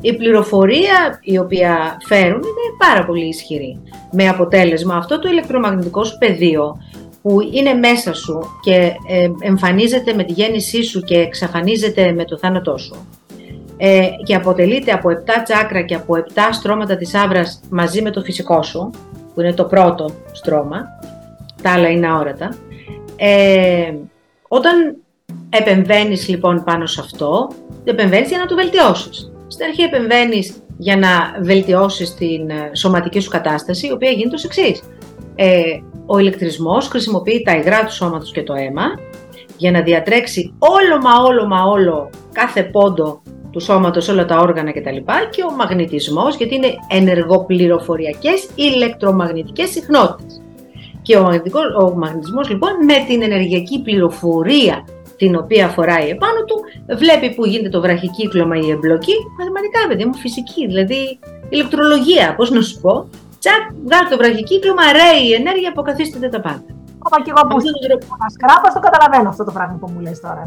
[0.00, 3.80] Η πληροφορία η οποία φέρουν είναι πάρα πολύ ισχυρή.
[4.12, 6.76] Με αποτέλεσμα αυτό το ηλεκτρομαγνητικό σου πεδίο
[7.22, 8.92] που είναι μέσα σου και
[9.40, 13.06] εμφανίζεται με τη γέννησή σου και εξαφανίζεται με το θάνατό σου
[13.76, 15.14] ε, και αποτελείται από 7
[15.44, 18.90] τσάκρα και από 7 στρώματα της άβρας μαζί με το φυσικό σου,
[19.36, 20.84] που είναι το πρώτο στρώμα,
[21.62, 22.56] τα άλλα είναι αόρατα.
[23.16, 23.94] Ε,
[24.48, 24.96] όταν
[25.48, 27.50] επεμβαίνεις λοιπόν πάνω σε αυτό,
[27.84, 29.32] επεμβαίνεις για να το βελτιώσεις.
[29.46, 31.08] Στην αρχή επεμβαίνεις για να
[31.40, 34.82] βελτιώσεις την ε, σωματική σου κατάσταση, η οποία γίνεται ως εξής.
[35.34, 35.62] Ε,
[36.06, 38.84] ο ηλεκτρισμός χρησιμοποιεί τα υγρά του σώματος και το αίμα
[39.56, 43.22] για να διατρέξει όλο μα όλο μα όλο κάθε πόντο
[43.56, 44.96] του σώματος, όλα τα όργανα κτλ.
[45.30, 50.42] Και ο μαγνητισμός, γιατί είναι ενεργοπληροφοριακές ηλεκτρομαγνητικές συχνότητες.
[51.02, 51.22] Και ο,
[51.84, 54.84] ο μαγνητισμός λοιπόν με την ενεργειακή πληροφορία
[55.16, 56.56] την οποία φοράει επάνω του,
[56.96, 62.50] βλέπει που γίνεται το βραχικύκλωμα ή η εμπλοκή, μαθηματικά παιδί μου, φυσική, δηλαδή ηλεκτρολογία, πώς
[62.50, 66.70] να σου πω, τσακ, βγάλει το βραχικύκλωμα, ρέει η ενέργεια, αποκαθίσταται τα πάντα.
[66.98, 67.56] Ακόμα και εγώ που
[68.74, 70.44] το καταλαβαίνω αυτό το πράγμα που μου λες τώρα.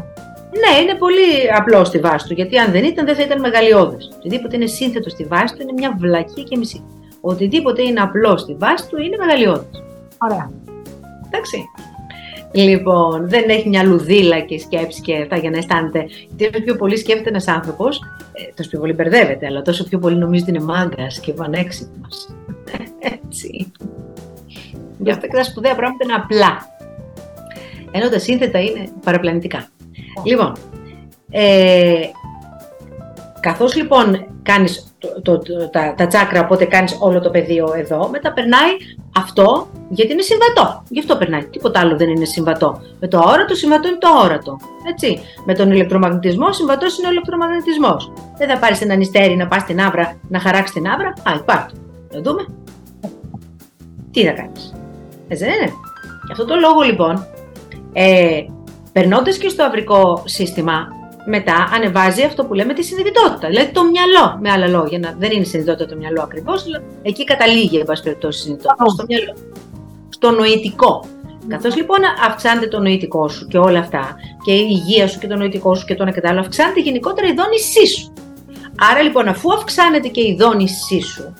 [0.52, 4.10] Ναι, είναι πολύ απλό στη βάση του, γιατί αν δεν ήταν, δεν θα ήταν μεγαλειώδες.
[4.16, 6.84] Οτιδήποτε είναι σύνθετο στη βάση του είναι μια βλακία και μισή.
[7.20, 9.82] Οτιδήποτε είναι απλό στη βάση του είναι μεγαλειώδες.
[10.18, 10.50] Ωραία.
[11.26, 11.64] Εντάξει.
[12.52, 16.06] Λοιπόν, δεν έχει μια λουδίλα και σκέψη και αυτά για να αισθάνεται.
[16.36, 18.00] Γιατί όσο πιο πολύ σκέφτεται ένας άνθρωπος,
[18.32, 22.28] ε, τόσο πιο πολύ μπερδεύεται, αλλά τόσο πιο πολύ νομίζει ότι είναι μάγκας και πανέξυπνος.
[23.24, 23.72] Έτσι.
[24.98, 26.78] Γι' αυτό και τα σπουδαία πράγματα είναι απλά.
[27.90, 29.68] Ενώ τα σύνθετα είναι παραπλανητικά.
[30.24, 30.56] Λοιπόν,
[31.30, 32.00] ε,
[33.40, 38.32] καθώς λοιπόν κάνεις το, το, τα, τα τσάκρα, οπότε κάνεις όλο το πεδίο εδώ, μετά
[38.32, 38.70] περνάει
[39.16, 40.82] αυτό γιατί είναι συμβατό.
[40.88, 41.44] Γι' αυτό περνάει.
[41.44, 42.80] Τίποτα άλλο δεν είναι συμβατό.
[43.00, 44.56] Με το αόρατο συμβατό είναι το αόρατο.
[44.90, 45.20] Έτσι.
[45.44, 48.12] Με τον ηλεκτρομαγνητισμό συμβατός είναι ο ηλεκτρομαγνητισμός.
[48.38, 51.08] Δεν θα πάρεις ένα νηστέρι να πας στην άβρα, να χαράξεις την άβρα.
[51.08, 51.74] Α, υπάρχει.
[52.12, 52.46] Να δούμε.
[54.10, 54.74] Τι θα κάνεις.
[55.28, 55.72] Έτσι δεν είναι.
[56.26, 57.26] Γι' αυτό το λόγο λοιπόν,
[57.92, 58.40] ε,
[58.92, 60.88] Περνώντας και στο αυρικό σύστημα,
[61.24, 63.48] μετά ανεβάζει αυτό που λέμε τη συνειδητότητα.
[63.48, 64.98] Δηλαδή το μυαλό, με άλλα λόγια.
[64.98, 68.88] Να, δεν είναι συνειδητότητα το μυαλό ακριβώς, αλλά εκεί καταλήγει, εν πάση περιπτώσει, η συνειδητότητα.
[68.88, 69.34] Στο μυαλό.
[70.08, 71.04] Στο νοητικό.
[71.48, 75.36] Καθώς λοιπόν αυξάνεται το νοητικό σου και όλα αυτά, και η υγεία σου και το
[75.36, 78.12] νοητικό σου και το ένα και το άλλο, αυξάνεται γενικότερα η δόνησή σου.
[78.90, 81.34] Άρα λοιπόν, αφού αυξάνεται και η δόνησή σου,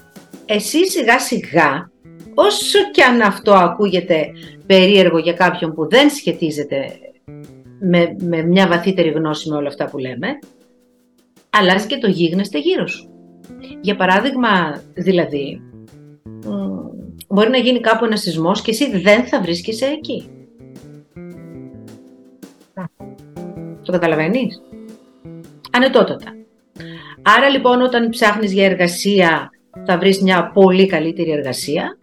[0.47, 1.91] εσύ σιγά σιγά,
[2.35, 4.27] όσο και αν αυτό ακούγεται
[4.67, 6.99] περίεργο για κάποιον που δεν σχετίζεται
[7.81, 10.39] με, με μια βαθύτερη γνώση με όλα αυτά που λέμε,
[11.51, 13.11] αλλάζει και το γίγνεσθε γύρω σου.
[13.81, 15.61] Για παράδειγμα, δηλαδή,
[17.29, 20.31] μπορεί να γίνει κάπου ένα σεισμός και εσύ δεν θα βρίσκεσαι εκεί.
[23.83, 24.63] Το καταλαβαίνεις;
[25.71, 26.35] Ανετότατα.
[27.23, 29.51] Άρα λοιπόν όταν ψάχνεις για εργασία
[29.87, 31.99] θα βρεις μια πολύ καλύτερη εργασία.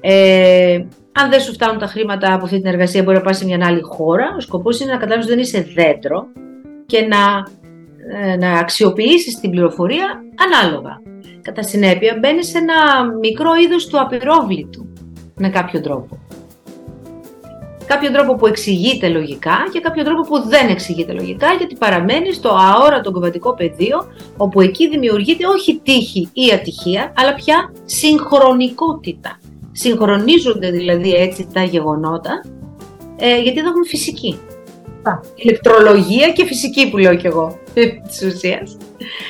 [0.00, 0.84] Ε,
[1.16, 3.58] αν δεν σου φτάνουν τα χρήματα από αυτή την εργασία, μπορεί να πας σε μια
[3.62, 4.34] άλλη χώρα.
[4.36, 6.26] Ο σκοπός είναι να καταλάβεις ότι δεν είσαι δέντρο
[6.86, 7.46] και να,
[8.18, 11.00] ε, να αξιοποιήσεις την πληροφορία ανάλογα.
[11.42, 12.74] Κατά συνέπεια, μπαίνεις σε ένα
[13.20, 14.92] μικρό είδος του απειρόβλητου,
[15.36, 16.18] με κάποιο τρόπο.
[17.86, 22.48] Κάποιο τρόπο που εξηγείται λογικά και κάποιο τρόπο που δεν εξηγείται λογικά, γιατί παραμένεις στο
[22.48, 29.38] αόρατο κομματικό πεδίο, όπου εκεί δημιουργείται όχι τύχη ή ατυχία, αλλά πια συγχρονικότητα.
[29.76, 32.40] Συγχρονίζονται δηλαδή έτσι τα γεγονότα,
[33.16, 34.38] ε, γιατί εδώ έχουμε φυσική.
[35.34, 37.58] Ηλεκτρολογία και φυσική που λέω κι εγώ,
[38.08, 38.76] της ουσίας.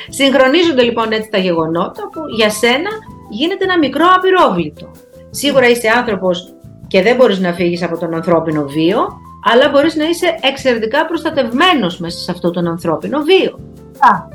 [0.09, 2.89] Συγχρονίζονται λοιπόν έτσι τα γεγονότα που για σένα
[3.29, 4.91] γίνεται ένα μικρό απειρόβλητο.
[5.29, 6.53] Σίγουρα είσαι άνθρωπος
[6.87, 9.07] και δεν μπορείς να φύγεις από τον ανθρώπινο βίο,
[9.51, 13.59] αλλά μπορείς να είσαι εξαιρετικά προστατευμένος μέσα σε αυτό τον ανθρώπινο βίο.
[13.99, 14.27] Α,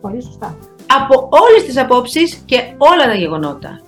[0.00, 0.58] πολύ σωστά.
[1.00, 3.80] Από όλες τις απόψεις και όλα τα γεγονότα.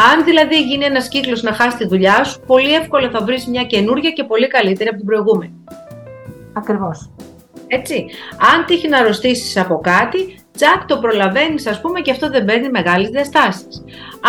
[0.00, 3.64] Αν δηλαδή γίνει ένας κύκλος να χάσει τη δουλειά σου, πολύ εύκολα θα βρεις μια
[3.64, 5.52] καινούρια και πολύ καλύτερη από την προηγούμενη.
[6.52, 7.10] Ακριβώς.
[7.66, 8.06] Έτσι.
[8.54, 12.68] Αν τύχει να αρρωστήσεις από κάτι, τσακ το προλαβαίνεις ας πούμε και αυτό δεν παίρνει
[12.70, 13.84] μεγάλες διαστάσεις.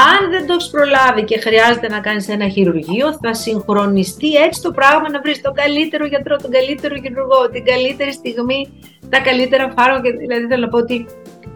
[0.09, 4.71] Αν δεν το έχεις προλάβει και χρειάζεται να κάνεις ένα χειρουργείο, θα συγχρονιστεί έτσι το
[4.71, 10.09] πράγμα να βρεις τον καλύτερο γιατρό, τον καλύτερο χειρουργό, την καλύτερη στιγμή, τα καλύτερα φάρμακα.
[10.17, 11.05] Δηλαδή θέλω να πω ότι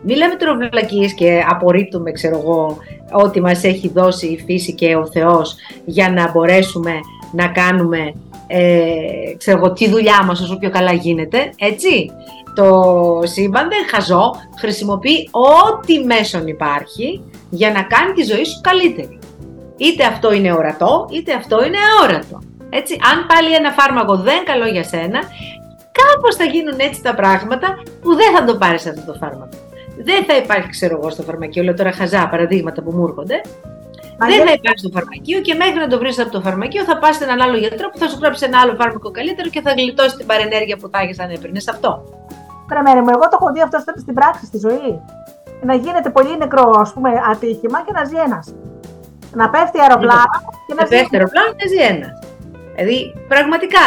[0.03, 2.77] μην λέμε τροβλακίες και απορρίπτουμε, ξέρω εγώ,
[3.11, 6.91] ό,τι μας έχει δώσει η φύση και ο Θεός για να μπορέσουμε
[7.31, 8.13] να κάνουμε
[8.47, 12.11] ε, ξέρω εγώ, τη δουλειά μας όσο πιο καλά γίνεται, έτσι.
[12.55, 19.19] Το σύμπαν δεν χαζό, χρησιμοποιεί ό,τι μέσον υπάρχει για να κάνει τη ζωή σου καλύτερη.
[19.77, 22.39] Είτε αυτό είναι ορατό, είτε αυτό είναι αόρατο.
[22.69, 25.19] Έτσι, αν πάλι ένα φάρμακο δεν καλό για σένα,
[25.91, 29.57] κάπως θα γίνουν έτσι τα πράγματα που δεν θα το πάρεις αυτό το φάρμακο.
[29.97, 33.41] Δεν θα υπάρχει, ξέρω εγώ, στο φαρμακείο, λέω τώρα χαζά παραδείγματα που μου έρχονται,
[34.17, 37.15] δεν θα υπάρχει στο φαρμακείο και μέχρι να το βρεις από το φαρμακείο θα πας
[37.15, 40.15] σε έναν άλλο γιατρό που θα σου γράψει ένα άλλο φάρμακο καλύτερο και θα γλιτώσει
[40.15, 42.03] την παρενέργεια που θα έχεις αν έπαιρνες αυτό.
[42.67, 45.01] Πρεμένη μου, εγώ το έχω δει αυτό στην πράξη, στη ζωή.
[45.61, 48.53] Να γίνεται πολύ νεκρό ας πούμε, ατύχημα και να ζει ένας.
[49.33, 50.93] Να πέφτει αεροπλάνο και να, ζει.
[50.93, 52.19] Να πέφτει αεροπλάνο και να ζει ένας.
[52.75, 53.85] Δηλαδή, πραγματικά.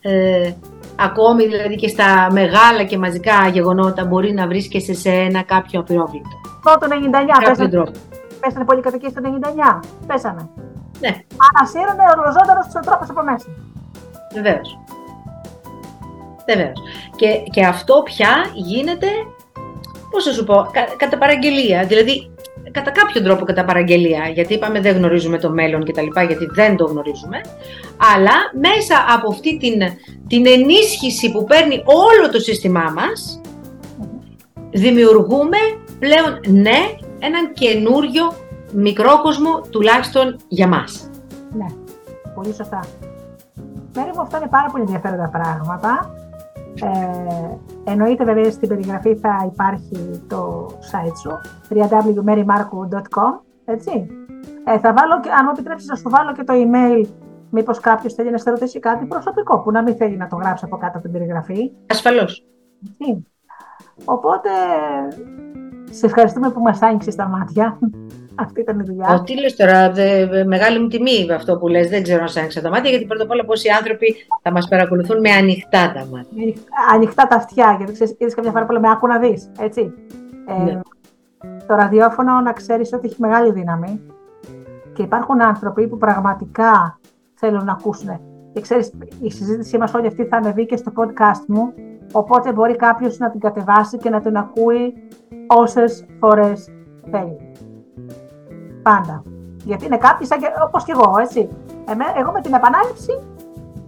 [0.00, 0.52] Ε,
[0.96, 6.28] ακόμη δηλαδή και στα μεγάλα και μαζικά γεγονότα μπορεί να βρίσκεσαι σε ένα κάποιο απειρόβλητο.
[6.62, 7.84] Το 99 πέσανε,
[8.40, 9.20] πέσανε πολυκατοικίε το
[9.80, 9.80] 99.
[10.06, 10.48] Πέσανε.
[11.00, 11.10] Ναι.
[11.48, 13.46] Ανασύρωνε ορλοζόνταρο του ανθρώπους από μέσα.
[14.32, 14.78] Βεβαίως.
[16.46, 16.78] Βεβαίως.
[17.16, 19.06] Και, και αυτό πια γίνεται,
[20.10, 21.84] πώς θα σου πω, κα, κατά παραγγελία.
[21.84, 22.33] Δηλαδή,
[22.74, 26.46] κατά κάποιον τρόπο κατά παραγγελία, γιατί είπαμε δεν γνωρίζουμε το μέλλον και τα λοιπά, γιατί
[26.54, 27.40] δεν το γνωρίζουμε,
[28.14, 29.82] αλλά μέσα από αυτή την,
[30.26, 33.40] την ενίσχυση που παίρνει όλο το σύστημά μας,
[34.70, 35.58] δημιουργούμε
[35.98, 36.78] πλέον, ναι,
[37.18, 38.32] έναν καινούριο
[38.72, 41.10] μικρό κόσμο, τουλάχιστον για μας.
[41.56, 41.66] Ναι,
[42.34, 42.80] πολύ σωστά.
[43.94, 46.14] Μέρη μου αυτά είναι πάρα πολύ ενδιαφέροντα πράγματα.
[46.82, 51.30] Ε, εννοείται βέβαια στην περιγραφή θα υπάρχει το site σου
[51.70, 54.06] www.marymarku.com έτσι.
[54.64, 57.06] Ε, θα βάλω, αν μου επιτρέψεις να σου βάλω και το email
[57.50, 60.64] μήπως κάποιος θέλει να σε ρωτήσει κάτι προσωπικό που να μην θέλει να το γράψει
[60.64, 61.70] από κάτω από την περιγραφή.
[61.86, 62.44] Ασφαλώς.
[64.04, 64.50] Οπότε,
[65.90, 67.78] σε ευχαριστούμε που μας άνοιξες τα μάτια.
[68.34, 69.08] Αυτή ήταν η δουλειά.
[69.08, 72.38] Ο, τι λες τώρα, δε, μεγάλη μου τιμή αυτό που λες, δεν ξέρω αν σε
[72.38, 76.06] άνοιξε τα μάτια, γιατί πρώτα απ' όλα πόσοι άνθρωποι θα μας παρακολουθούν με ανοιχτά τα
[76.12, 76.54] μάτια.
[76.92, 79.92] Ανοιχτά τα αυτιά, γιατί ξέρεις, είδες καμιά φορά που λέμε άκου να δεις, έτσι.
[80.46, 80.80] Ε, ναι.
[81.66, 84.00] το ραδιόφωνο να ξέρεις ότι έχει μεγάλη δύναμη
[84.92, 86.98] και υπάρχουν άνθρωποι που πραγματικά
[87.34, 88.20] θέλουν να ακούσουν.
[88.52, 91.72] Και ξέρεις, η συζήτησή μας όλη αυτή θα ανεβεί και στο podcast μου,
[92.12, 94.94] οπότε μπορεί κάποιος να την κατεβάσει και να την ακούει
[95.46, 96.68] όσες φορές
[97.10, 97.52] θέλει
[98.88, 99.22] πάντα.
[99.64, 101.48] Γιατί είναι κάποιοι σαν και, όπως και εγώ, έτσι.
[101.84, 103.12] Εμέ, εγώ με την επανάληψη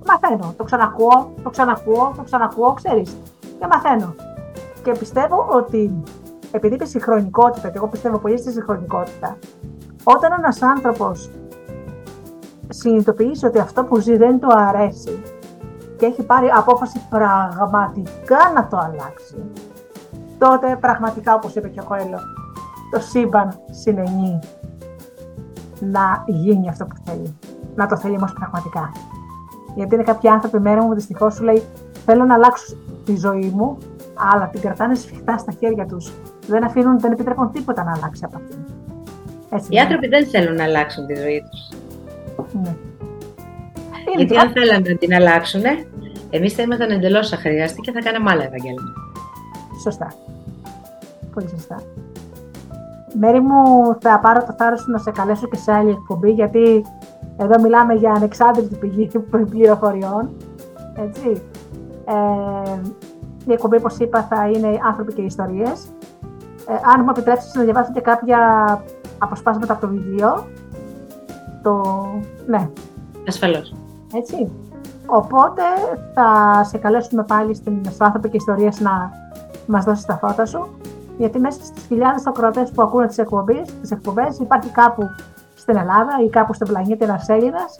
[0.07, 0.55] μαθαίνω.
[0.57, 3.17] Το ξανακούω, το ξανακούω, το ξανακούω, ξέρεις.
[3.59, 4.15] Και μαθαίνω.
[4.83, 6.03] Και πιστεύω ότι,
[6.51, 9.37] επειδή είπε συγχρονικότητα, και εγώ πιστεύω πολύ στη συγχρονικότητα,
[10.05, 11.31] όταν ένας άνθρωπος
[12.69, 15.23] συνειδητοποιήσει ότι αυτό που ζει δεν του αρέσει
[15.97, 19.37] και έχει πάρει απόφαση πραγματικά να το αλλάξει,
[20.39, 22.19] τότε πραγματικά, όπως είπε και ο Κοέλο,
[22.91, 24.39] το σύμπαν συνενεί
[25.81, 27.39] να γίνει αυτό που θέλει.
[27.75, 28.93] Να το θέλει όμως πραγματικά.
[29.75, 31.63] Γιατί είναι κάποιοι άνθρωποι μέρα μου δυστυχώς σου λέει:
[32.05, 33.79] Θέλω να αλλάξω τη ζωή μου,
[34.33, 36.13] αλλά την κρατάνε σφιχτά στα χέρια τους.
[36.47, 38.59] Δεν αφήνουν, δεν επιτρέπουν τίποτα να αλλάξει από αυτήν.
[39.51, 41.79] Έτσι, Οι άνθρωποι δεν θέλουν να αλλάξουν τη ζωή τους.
[42.63, 42.77] Ναι.
[44.17, 45.63] Γιατί αν θέλανε να την αλλάξουν,
[46.31, 48.83] εμείς θα ήμασταν εντελώς αχρίαστοι και θα κάναμε άλλα Ευαγγέλια.
[49.83, 50.13] Σωστά.
[51.35, 51.83] Πολύ σωστά.
[53.15, 56.85] Μέρη μου, θα πάρω το θάρρος να σε καλέσω και σε άλλη εκπομπή, γιατί
[57.37, 59.11] Εδώ μιλάμε για ανεξάρτητη πηγή
[59.51, 60.31] πληροφοριών.
[60.97, 61.43] Έτσι.
[62.05, 62.81] Ε,
[63.47, 65.87] η εκπομπή, όπως είπα, θα είναι άνθρωποι και ιστορίες.
[66.69, 68.39] Ε, αν μου επιτρέψετε να διαβάσω και κάποια
[69.19, 70.47] αποσπάσματα από το βιβλίο.
[71.63, 71.83] Το...
[72.47, 72.69] Ναι.
[73.29, 73.75] Ασφαλώς.
[74.15, 74.51] Έτσι.
[75.07, 75.63] Οπότε
[76.15, 79.11] θα σε καλέσουμε πάλι στην, στο άνθρωπο και ιστορίες να
[79.67, 80.69] μας δώσεις τα φώτα σου.
[81.19, 85.03] Γιατί μέσα στις χιλιάδες ακροατές που ακούνε τις εκπομπές, τις εκπομπές υπάρχει κάπου
[85.55, 87.77] στην Ελλάδα ή κάπου στον πλανήτη ένας Έλληνας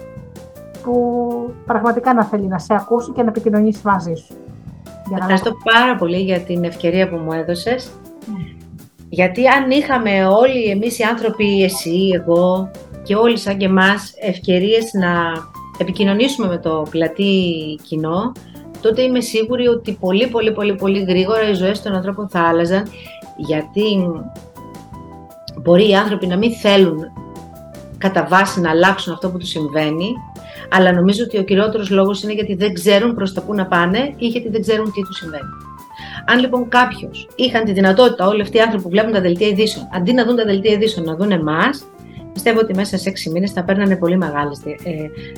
[0.83, 0.95] που
[1.67, 4.35] πραγματικά να θέλει να σε ακούσει και να επικοινωνήσει μαζί σου.
[5.19, 7.91] Ευχαριστώ πάρα πολύ για την ευκαιρία που μου έδωσες.
[9.09, 12.71] Γιατί αν είχαμε όλοι εμείς οι άνθρωποι, εσύ, εγώ
[13.03, 15.13] και όλοι σαν και εμάς ευκαιρίες να
[15.79, 17.35] επικοινωνήσουμε με το πλατή
[17.83, 18.33] κοινό,
[18.81, 22.83] τότε είμαι σίγουρη ότι πολύ πολύ πολύ πολύ γρήγορα οι ζωές των ανθρώπων θα άλλαζαν
[23.37, 23.83] γιατί
[25.63, 26.99] μπορεί οι άνθρωποι να μην θέλουν
[27.99, 30.15] κατά βάση να αλλάξουν αυτό που τους συμβαίνει
[30.71, 34.15] αλλά νομίζω ότι ο κυριότερος λόγος είναι γιατί δεν ξέρουν προς τα πού να πάνε
[34.17, 35.49] ή γιατί δεν ξέρουν τι τους συμβαίνει.
[36.27, 39.89] Αν λοιπόν κάποιος είχαν τη δυνατότητα, όλοι αυτοί οι άνθρωποι που βλέπουν τα δελτία ειδήσεων,
[39.93, 41.85] αντί να δουν τα δελτία ειδήσεων, να δουν εμάς,
[42.33, 44.71] πιστεύω ότι μέσα σε έξι μήνες θα παίρνανε πολύ μεγάλες ε,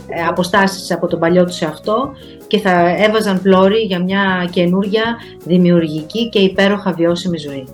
[0.07, 2.13] ε, αποστάσεις από τον παλιό τους σε αυτό
[2.47, 7.67] και θα έβαζαν πλώρη για μια καινούρια, δημιουργική και υπέροχα βιώσιμη ζωή.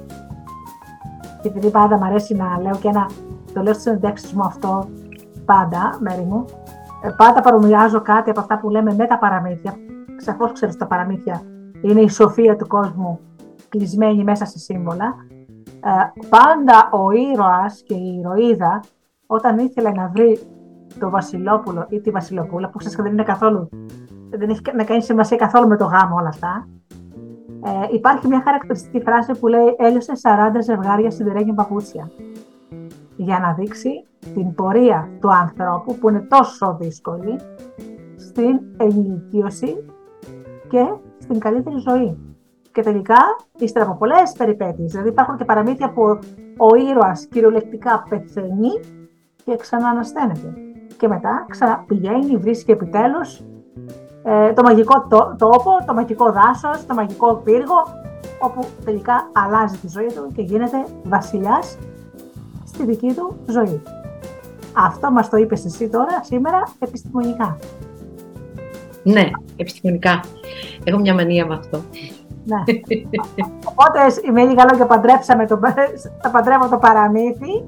[1.45, 3.11] Και επειδή πάντα μου αρέσει να λέω και ένα,
[3.53, 4.89] το λέω στι συνεντεύξει μου αυτό,
[5.45, 6.45] πάντα, μέρη μου,
[7.03, 9.75] ε, πάντα παρομοιάζω κάτι από αυτά που λέμε με τα παραμύθια.
[10.17, 11.43] Σαφώς ξέρεις τα παραμύθια
[11.81, 13.21] είναι η σοφία του κόσμου
[13.69, 15.15] κλεισμένη μέσα σε σύμβολα.
[15.67, 18.81] Ε, πάντα ο ήρωας και η ηρωίδα
[19.27, 20.41] όταν ήθελε να βρει
[20.99, 23.69] το βασιλόπουλο ή τη βασιλοπούλα, που σας δεν είναι καθόλου,
[24.31, 26.69] δεν έχει να κάνει σημασία καθόλου με το γάμο όλα αυτά,
[27.64, 32.11] ε, υπάρχει μια χαρακτηριστική φράση που λέει «Έλειωσε 40 ζευγάρια σιδερένια παπούτσια»
[33.16, 37.40] για να δείξει την πορεία του ανθρώπου που είναι τόσο δύσκολη
[38.16, 39.85] στην ενηλικίωση
[40.68, 42.18] και στην καλύτερη ζωή.
[42.72, 43.16] Και τελικά,
[43.59, 46.03] ύστερα από πολλές περιπέτειες, δηλαδή υπάρχουν και παραμύθια που
[46.57, 48.70] ο ήρωας κυριολεκτικά πεθαίνει
[49.44, 50.55] και ξαναανασταίνεται.
[50.98, 53.42] Και μετά ξαναπηγαίνει, βρίσκει επιτέλους
[54.25, 55.07] ε, το μαγικό
[55.39, 57.83] τόπο, το μαγικό δάσος, το μαγικό πύργο,
[58.39, 61.79] όπου τελικά αλλάζει τη ζωή του και γίνεται βασιλιάς
[62.65, 63.83] στη δική του ζωή.
[64.73, 67.59] Αυτό μας το είπες εσύ τώρα, σήμερα, επιστημονικά.
[69.03, 70.21] Ναι, επιστημονικά.
[70.85, 71.81] Έχω μια μανία με αυτό.
[72.45, 72.57] Ναι.
[73.65, 75.61] Οπότε με λίγα λόγια παντρέψαμε το,
[76.23, 77.65] θα παντρεύω το παραμύθι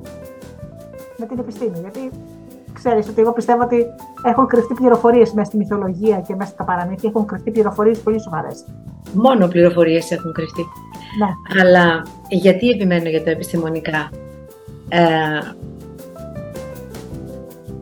[1.17, 1.79] με την επιστήμη.
[1.81, 2.11] Γιατί
[2.87, 3.87] ξέρεις ότι εγώ πιστεύω ότι
[4.25, 7.09] έχουν κρυφτεί πληροφορίες μέσα στη μυθολογία και μέσα στα παραμύθια.
[7.09, 8.65] Έχουν κρυφτεί πληροφορίες πολύ σοβαρές.
[9.13, 10.65] Μόνο πληροφορίες έχουν κρυφτεί.
[11.19, 11.61] Ναι.
[11.63, 14.11] Αλλά γιατί επιμένω για τα επιστημονικά;
[14.89, 14.99] Ε,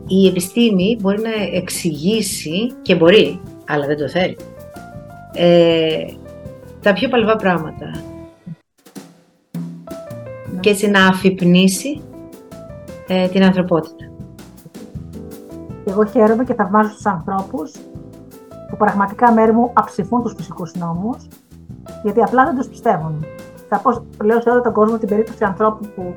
[0.07, 4.37] η επιστήμη μπορεί να εξηγήσει και μπορεί, αλλά δεν το θέλει,
[5.33, 6.05] ε,
[6.81, 7.85] τα πιο παλβά πράγματα.
[10.53, 10.59] Ναι.
[10.59, 12.01] Και έτσι να αφυπνίσει
[13.07, 14.04] ε, την ανθρωπότητα.
[15.85, 17.71] Εγώ χαίρομαι και θαυμάζω τους ανθρώπους
[18.69, 21.27] που πραγματικά μέρη μου αψηφούν τους φυσικούς νόμους,
[22.03, 23.25] γιατί απλά δεν τους πιστεύουν.
[23.69, 26.15] Θα πω, λέω σε όλο τον κόσμο την περίπτωση ανθρώπου που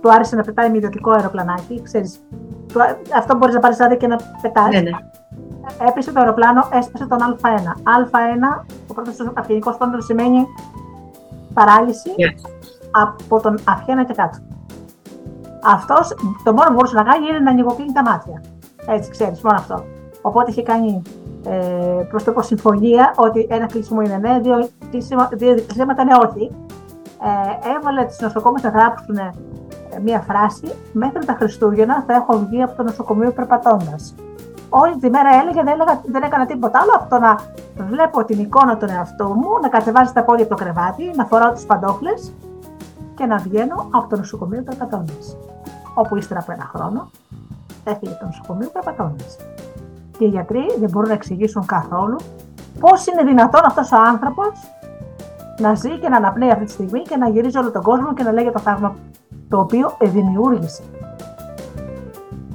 [0.00, 2.20] του άρεσε να πετάει με ιδιωτικό αεροπλανάκι, ξέρεις,
[3.16, 4.70] αυτό μπορείς να πάρεις άδεια και να πετάει.
[4.70, 4.90] Ναι, ναι.
[5.88, 7.46] Έπεσε το αεροπλάνο, έσπασε τον Α1.
[7.82, 10.46] Α1, ο πρώτος αυγενικό κόντρο σημαίνει
[11.54, 12.10] παράλυση
[12.90, 14.38] από τον αυχένα και κάτω.
[15.64, 18.42] Αυτός το μόνο που μπορούσε να κάνει είναι να ανοιγοκλίνει τα μάτια.
[18.86, 19.84] Έτσι, ξέρεις, μόνο αυτό.
[20.22, 21.02] Οπότε είχε κάνει
[21.44, 24.68] ε, προς το συμφωνία ότι ένα κλείσιμο είναι ναι, δύο,
[25.32, 26.50] δύο κλεισίματα είναι όχι.
[27.22, 29.16] Ε, έβαλε τις νοσοκόμε να γράψουν
[30.02, 34.14] μία φράση, μέχρι τα Χριστούγεννα θα έχω βγει από το νοσοκομείο περπατώντας.
[34.68, 37.36] Όλη τη μέρα έλεγε, δεν, έλεγα, δεν έκανα τίποτα άλλο από το να
[37.84, 41.52] βλέπω την εικόνα του εαυτού μου, να κατεβάζει τα πόδια από το κρεβάτι, να φοράω
[41.52, 42.32] τις παντόφλες
[43.14, 45.36] και να βγαίνω από το νοσοκομείο περπατώντας.
[45.94, 47.10] Όπου ύστερα από ένα χρόνο
[47.86, 49.24] έφυγε το νοσοκομείο περπατώντα.
[50.18, 52.16] Και οι γιατροί δεν μπορούν να εξηγήσουν καθόλου
[52.80, 54.52] πώς είναι δυνατόν αυτός ο άνθρωπος
[55.60, 58.22] να ζει και να αναπνέει αυτή τη στιγμή και να γυρίζει όλο τον κόσμο και
[58.22, 58.96] να λέει για το θαύμα
[59.48, 60.82] το οποίο δημιούργησε.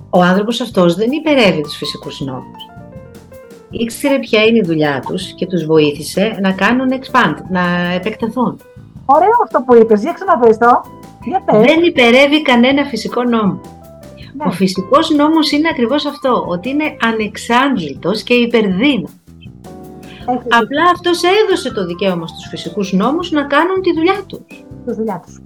[0.09, 2.69] Ο άνθρωπος αυτός δεν υπερεύει τους φυσικούς νόμους.
[3.69, 7.61] Ήξερε ποια είναι η δουλειά τους και τους βοήθησε να κάνουν expand, να
[7.93, 8.59] επεκταθούν.
[9.05, 10.82] Ωραίο αυτό που είπες, για ξαναπες το.
[11.23, 11.59] Για πες.
[11.59, 13.59] Δεν υπερεύει κανένα φυσικό νόμο.
[14.41, 14.47] Ναι.
[14.47, 19.11] Ο φυσικός νόμος είναι ακριβώς αυτό, ότι είναι ανεξάντλητος και υπερδύναμος.
[20.61, 24.39] Απλά αυτός έδωσε το δικαίωμα στους φυσικούς νόμους να κάνουν τη δουλειά τους.
[24.85, 25.41] Τη δουλειά τους.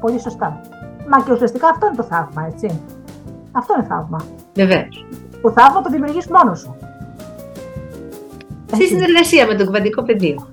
[0.00, 0.60] Πολύ σωστά.
[1.10, 2.80] Μα και ουσιαστικά αυτό είναι το θαύμα, έτσι.
[3.52, 4.24] Αυτό είναι θαύμα.
[4.54, 5.06] Βεβαίως.
[5.40, 6.76] που θαύμα το δημιουργείς μόνος σου.
[8.72, 10.48] Στη συνεργασία με το κβαντικό πεδίο.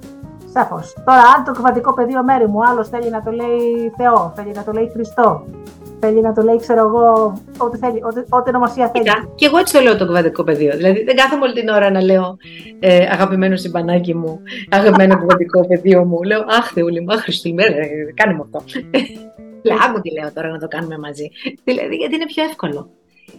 [0.53, 0.93] Σαφώς.
[1.05, 4.63] Τώρα, αν το κβαντικό πεδίο μέρη μου άλλος θέλει να το λέει Θεό, θέλει να
[4.63, 5.45] το λέει Χριστό,
[6.03, 9.03] θέλει να το λέει, ξέρω εγώ, ό,τι, θέλει, ό,τι, ό,τι ονομασία θέλει.
[9.03, 10.75] Κοίτα, και εγώ έτσι το λέω το κβαντικό πεδίο.
[10.75, 12.37] Δηλαδή, δεν κάθομαι όλη την ώρα να λέω
[12.79, 16.23] ε, αγαπημένο συμπανάκι μου, αγαπημένο κβαντικό πεδίο μου.
[16.23, 18.63] Λέω, Αχ, Θεούλη μου, Αχ, Χριστούλη, ε, κάνε μου αυτό.
[19.65, 21.31] Λέω, άκου τι λέω τώρα να το κάνουμε μαζί.
[21.63, 22.89] Δηλαδή, γιατί είναι πιο εύκολο.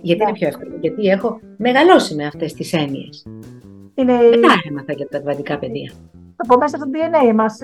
[0.02, 0.70] Γιατί είναι πιο εύκολο.
[0.80, 3.26] Γιατί έχω μεγαλώσει με αυτές τις έννοιες.
[3.94, 4.12] Είναι...
[4.12, 5.92] Μετά έμαθα για τα κβαντικά παιδεία.
[6.44, 7.58] Από μέσα στο DNA μας,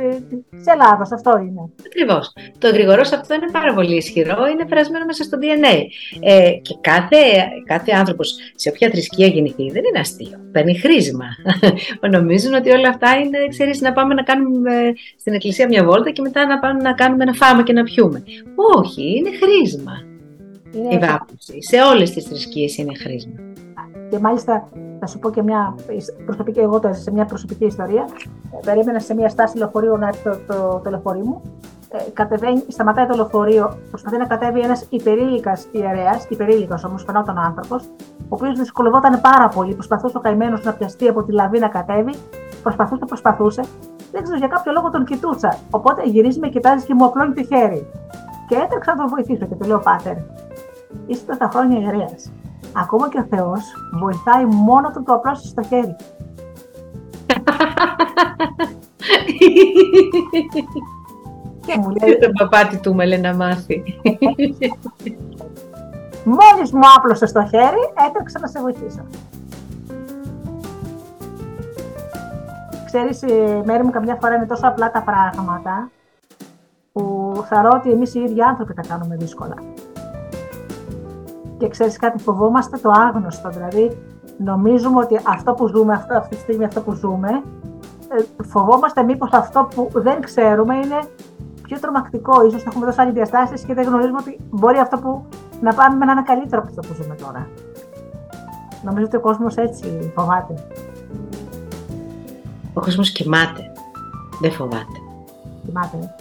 [0.50, 1.62] της Ελλάδας, αυτό είναι.
[1.86, 2.32] Ακριβώς.
[2.58, 5.76] Το γρηγορός αυτό είναι πάρα πολύ ισχυρό, είναι περασμένο μέσα στο DNA.
[6.20, 7.16] Ε, και κάθε,
[7.64, 10.38] κάθε άνθρωπος, σε όποια θρησκεία γεννηθεί, δεν είναι αστείο.
[10.52, 11.26] Παίρνει χρήσιμα.
[12.16, 16.22] Νομίζουν ότι όλα αυτά είναι, ξέρεις, να πάμε να κάνουμε στην εκκλησία μια βόλτα και
[16.22, 18.22] μετά να πάμε να κάνουμε να φάμε και να πιούμε.
[18.76, 20.04] Όχι, είναι χρήσιμα.
[20.72, 21.62] Είναι η βάπτιση.
[21.62, 23.34] Σε όλες τις θρησκείες είναι χρήσιμα.
[24.10, 24.68] Και μάλιστα
[25.00, 25.74] θα σου πω και μια
[26.24, 28.08] προσωπική, εγώ το σε μια προσωπική ιστορία.
[28.52, 31.42] Ε, περίμενα σε μια στάση λεωφορείου να έρθει το, το, το λεωφορείο μου.
[31.92, 37.40] Ε, κατεβαίνει, σταματάει το λεωφορείο, προσπαθεί να κατέβει ένας υπερήλικας ιερέας, υπερήλικα όμως φαινόταν ο
[37.40, 37.84] άνθρωπος,
[38.18, 39.74] ο οποίος δυσκολευόταν πάρα πολύ.
[39.74, 42.14] Προσπαθούσε ο καημένος να πιαστεί από τη λαβή να κατέβει,
[42.62, 43.62] προσπαθούσε, προσπαθούσε.
[44.12, 45.58] Δεν ξέρω για κάποιο λόγο τον κοιτούσα.
[45.70, 47.86] Οπότε γυρίζει, με κοιτάζει και μου απλώνει το χέρι.
[48.48, 50.16] Και έτρεξα να τον βοηθήσω και του λέω: Πάτερ,
[51.06, 52.30] είστε τα χρόνια ιερέας.
[52.72, 53.60] Ακόμα και ο Θεός
[54.00, 55.96] βοηθάει μόνο το το απλώσει στο χέρι.
[61.66, 62.18] και μου λέει...
[62.18, 63.82] Το παπάτι του με λέει να μάθει.
[66.24, 69.06] Μόλις μου άπλωσε στο χέρι, έτρεξα να σε βοηθήσω.
[72.86, 73.24] Ξέρεις,
[73.64, 75.90] μέρη μου καμιά φορά είναι τόσο απλά τα πράγματα
[76.92, 79.54] που θεωρώ ότι εμείς οι ίδιοι άνθρωποι τα κάνουμε δύσκολα
[81.60, 83.48] και ξέρεις κάτι, φοβόμαστε το άγνωστο.
[83.48, 83.98] Δηλαδή,
[84.38, 87.28] νομίζουμε ότι αυτό που ζούμε, αυτό, αυτή τη στιγμή αυτό που ζούμε,
[88.08, 90.98] ε, φοβόμαστε μήπως αυτό που δεν ξέρουμε είναι
[91.62, 92.46] πιο τρομακτικό.
[92.46, 95.24] Ίσως έχουμε δώσει άλλη διαστάσεις και δεν γνωρίζουμε ότι μπορεί αυτό που
[95.60, 97.48] να πάμε να είναι καλύτερο από αυτό που ζούμε τώρα.
[98.82, 100.54] Νομίζω ότι ο κόσμος έτσι φοβάται.
[102.74, 103.72] Ο κόσμος κοιμάται.
[104.40, 104.96] Δεν φοβάται.
[105.66, 106.14] Κοιμάται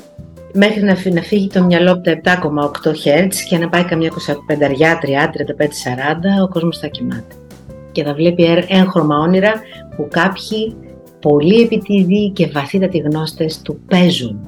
[0.54, 2.40] μέχρι να, φύγει το μυαλό από τα
[2.84, 4.72] 7,8 Hz και να πάει καμιά 25, 30, 35,
[6.40, 7.36] 40, ο κόσμος θα κοιμάται.
[7.92, 9.54] Και θα βλέπει έγχρωμα όνειρα
[9.96, 10.76] που κάποιοι
[11.22, 14.48] πολύ επιτίδοι και βαθύτατοι γνώστες του παίζουν.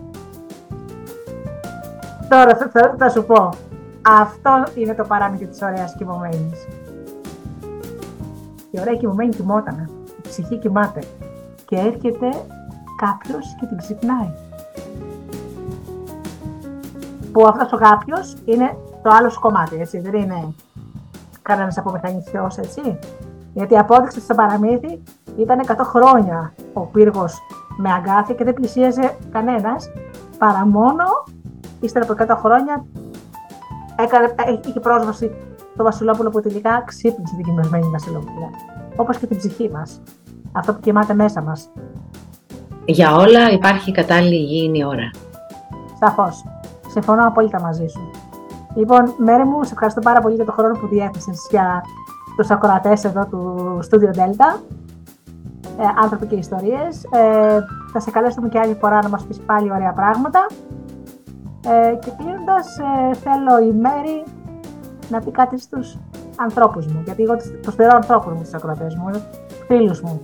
[2.30, 3.50] Τώρα θα, θα, σου πω,
[4.02, 6.68] αυτό είναι το παράμετρο της ωραίας κοιμωμένης.
[8.72, 9.90] Η ωραία κοιμωμένη κοιμόταν,
[10.24, 11.00] η ψυχή κοιμάται
[11.66, 12.28] και έρχεται
[12.98, 14.32] κάποιος και την ξυπνάει
[17.32, 18.16] που αυτός ο κάποιο
[18.46, 20.00] είναι το άλλο σου κομμάτι, έτσι.
[20.00, 20.54] Δεν είναι
[21.42, 23.00] κανένας απομηχανιστικό, έτσι.
[23.54, 25.04] Γιατί η απόδειξη στο παραμύθι
[25.38, 27.40] ήταν 100 χρόνια ο πύργος
[27.78, 29.92] με αγκάθι και δεν πλησίαζε κανένας
[30.38, 31.04] παρά μόνο
[31.80, 32.86] ύστερα από 100 χρόνια
[33.96, 34.34] έκανε,
[34.68, 35.32] είχε πρόσβαση
[35.78, 38.50] το Βασιλόπουλο που τελικά ξύπνησε την κοιμασμένη Βασιλόπουλα.
[38.96, 40.02] Όπως και την ψυχή μας.
[40.52, 41.70] Αυτό που κοιμάται μέσα μας.
[42.86, 45.10] Για όλα υπάρχει κατάλληλη υγιεινή ώρα.
[46.00, 46.44] Σαφώς.
[46.92, 48.12] Συμφωνώ απόλυτα μαζί σου.
[48.76, 51.84] Λοιπόν, Μέρη μου, σε ευχαριστώ πάρα πολύ για τον χρόνο που διέθεσες για
[52.38, 54.60] τους ακροατές εδώ του Studio Delta.
[55.78, 57.04] Ε, άνθρωποι και ιστορίες.
[57.04, 57.60] Ε,
[57.94, 60.46] θα σε καλέσουμε και άλλη φορά να μας πεις πάλι ωραία πράγματα.
[61.68, 64.24] Ε, και κλείνοντας, ε, θέλω η Μέρη
[65.10, 65.98] να πει κάτι στους
[66.36, 67.02] ανθρώπους μου.
[67.06, 69.26] Γιατί εγώ τους θεωρώ ανθρώπους μου, τους ακροατές μου,
[69.68, 70.22] φίλους μου.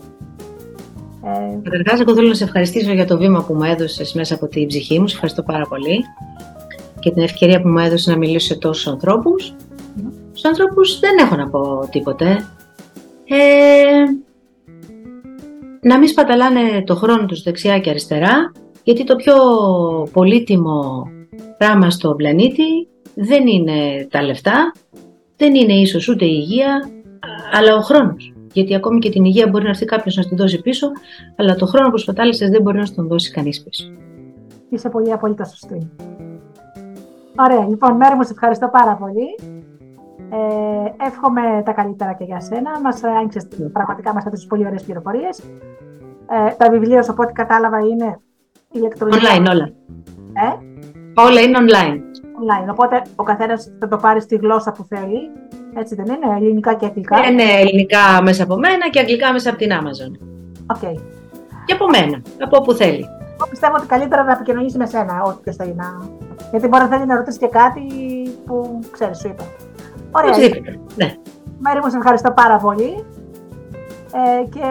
[1.24, 4.48] Ε, Καταρχάς, εγώ θέλω να σε ευχαριστήσω για το βήμα που μου έδωσες μέσα από
[4.48, 5.08] την ψυχή μου.
[5.08, 6.06] Σε ευχαριστώ πάρα πολύ
[7.08, 9.56] και την ευκαιρία που μου έδωσε να μιλήσω σε τόσους ανθρώπους.
[9.56, 10.02] Mm.
[10.30, 12.26] Στους ανθρώπους δεν έχω να πω τίποτε.
[13.26, 14.04] Ε,
[15.82, 18.52] να μην σπαταλάνε το χρόνο τους δεξιά και αριστερά,
[18.84, 19.34] γιατί το πιο
[20.12, 21.08] πολύτιμο
[21.58, 24.72] πράγμα στο πλανήτη δεν είναι τα λεφτά,
[25.38, 26.90] δεν είναι ίσως ούτε η υγεία,
[27.52, 28.34] αλλά ο χρόνος.
[28.54, 30.88] Γιατί ακόμη και την υγεία μπορεί να έρθει κάποιος να την δώσει πίσω,
[31.36, 33.84] αλλά το χρόνο που σπατάλησες δεν μπορεί να τον δώσει κανείς πίσω.
[34.70, 35.90] Είσαι πολύ απόλυτα σωστή.
[37.40, 39.28] Ωραία, λοιπόν, Μέρη μου, σε ευχαριστώ πάρα πολύ.
[40.30, 42.80] Ε, εύχομαι τα καλύτερα και για σένα.
[42.82, 45.40] Μας άνοιξες πραγματικά μας έδωσες πολύ ωραίες πληροφορίες.
[46.30, 48.20] Ε, τα βιβλία σου, από ό,τι κατάλαβα, είναι
[48.72, 49.20] ηλεκτρονικά.
[49.20, 49.72] Online όλα.
[50.34, 50.66] Ε;
[51.16, 51.96] Όλα είναι online.
[52.42, 55.30] Online, οπότε ο καθένας θα το πάρει στη γλώσσα που θέλει.
[55.76, 59.58] Έτσι δεν είναι, ελληνικά και αγγλικά; Είναι ελληνικά μέσα από μένα και αγγλικά μέσα από
[59.58, 60.12] την Amazon.
[60.76, 60.96] Okay.
[61.66, 63.06] Και από μένα, από όπου θέλει.
[63.40, 66.10] Εγώ πιστεύω ότι καλύτερα να επικοινωνήσεις με σένα, όχι ποιο θέλει να.
[66.52, 67.82] Γιατί μπορεί να θέλει να ρωτήσει και κάτι
[68.46, 69.44] που ξέρεις, σου είπα.
[70.12, 70.32] Ωραία.
[70.96, 71.16] Ναι.
[71.60, 73.06] Μέρη μου, σε ευχαριστώ πάρα πολύ.
[74.14, 74.68] Ε, και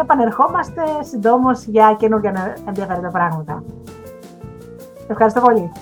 [0.00, 3.62] επανερχόμαστε συντόμως για καινούργια ενδιαφέροντα πράγματα.
[5.08, 5.72] Ευχαριστώ πολύ.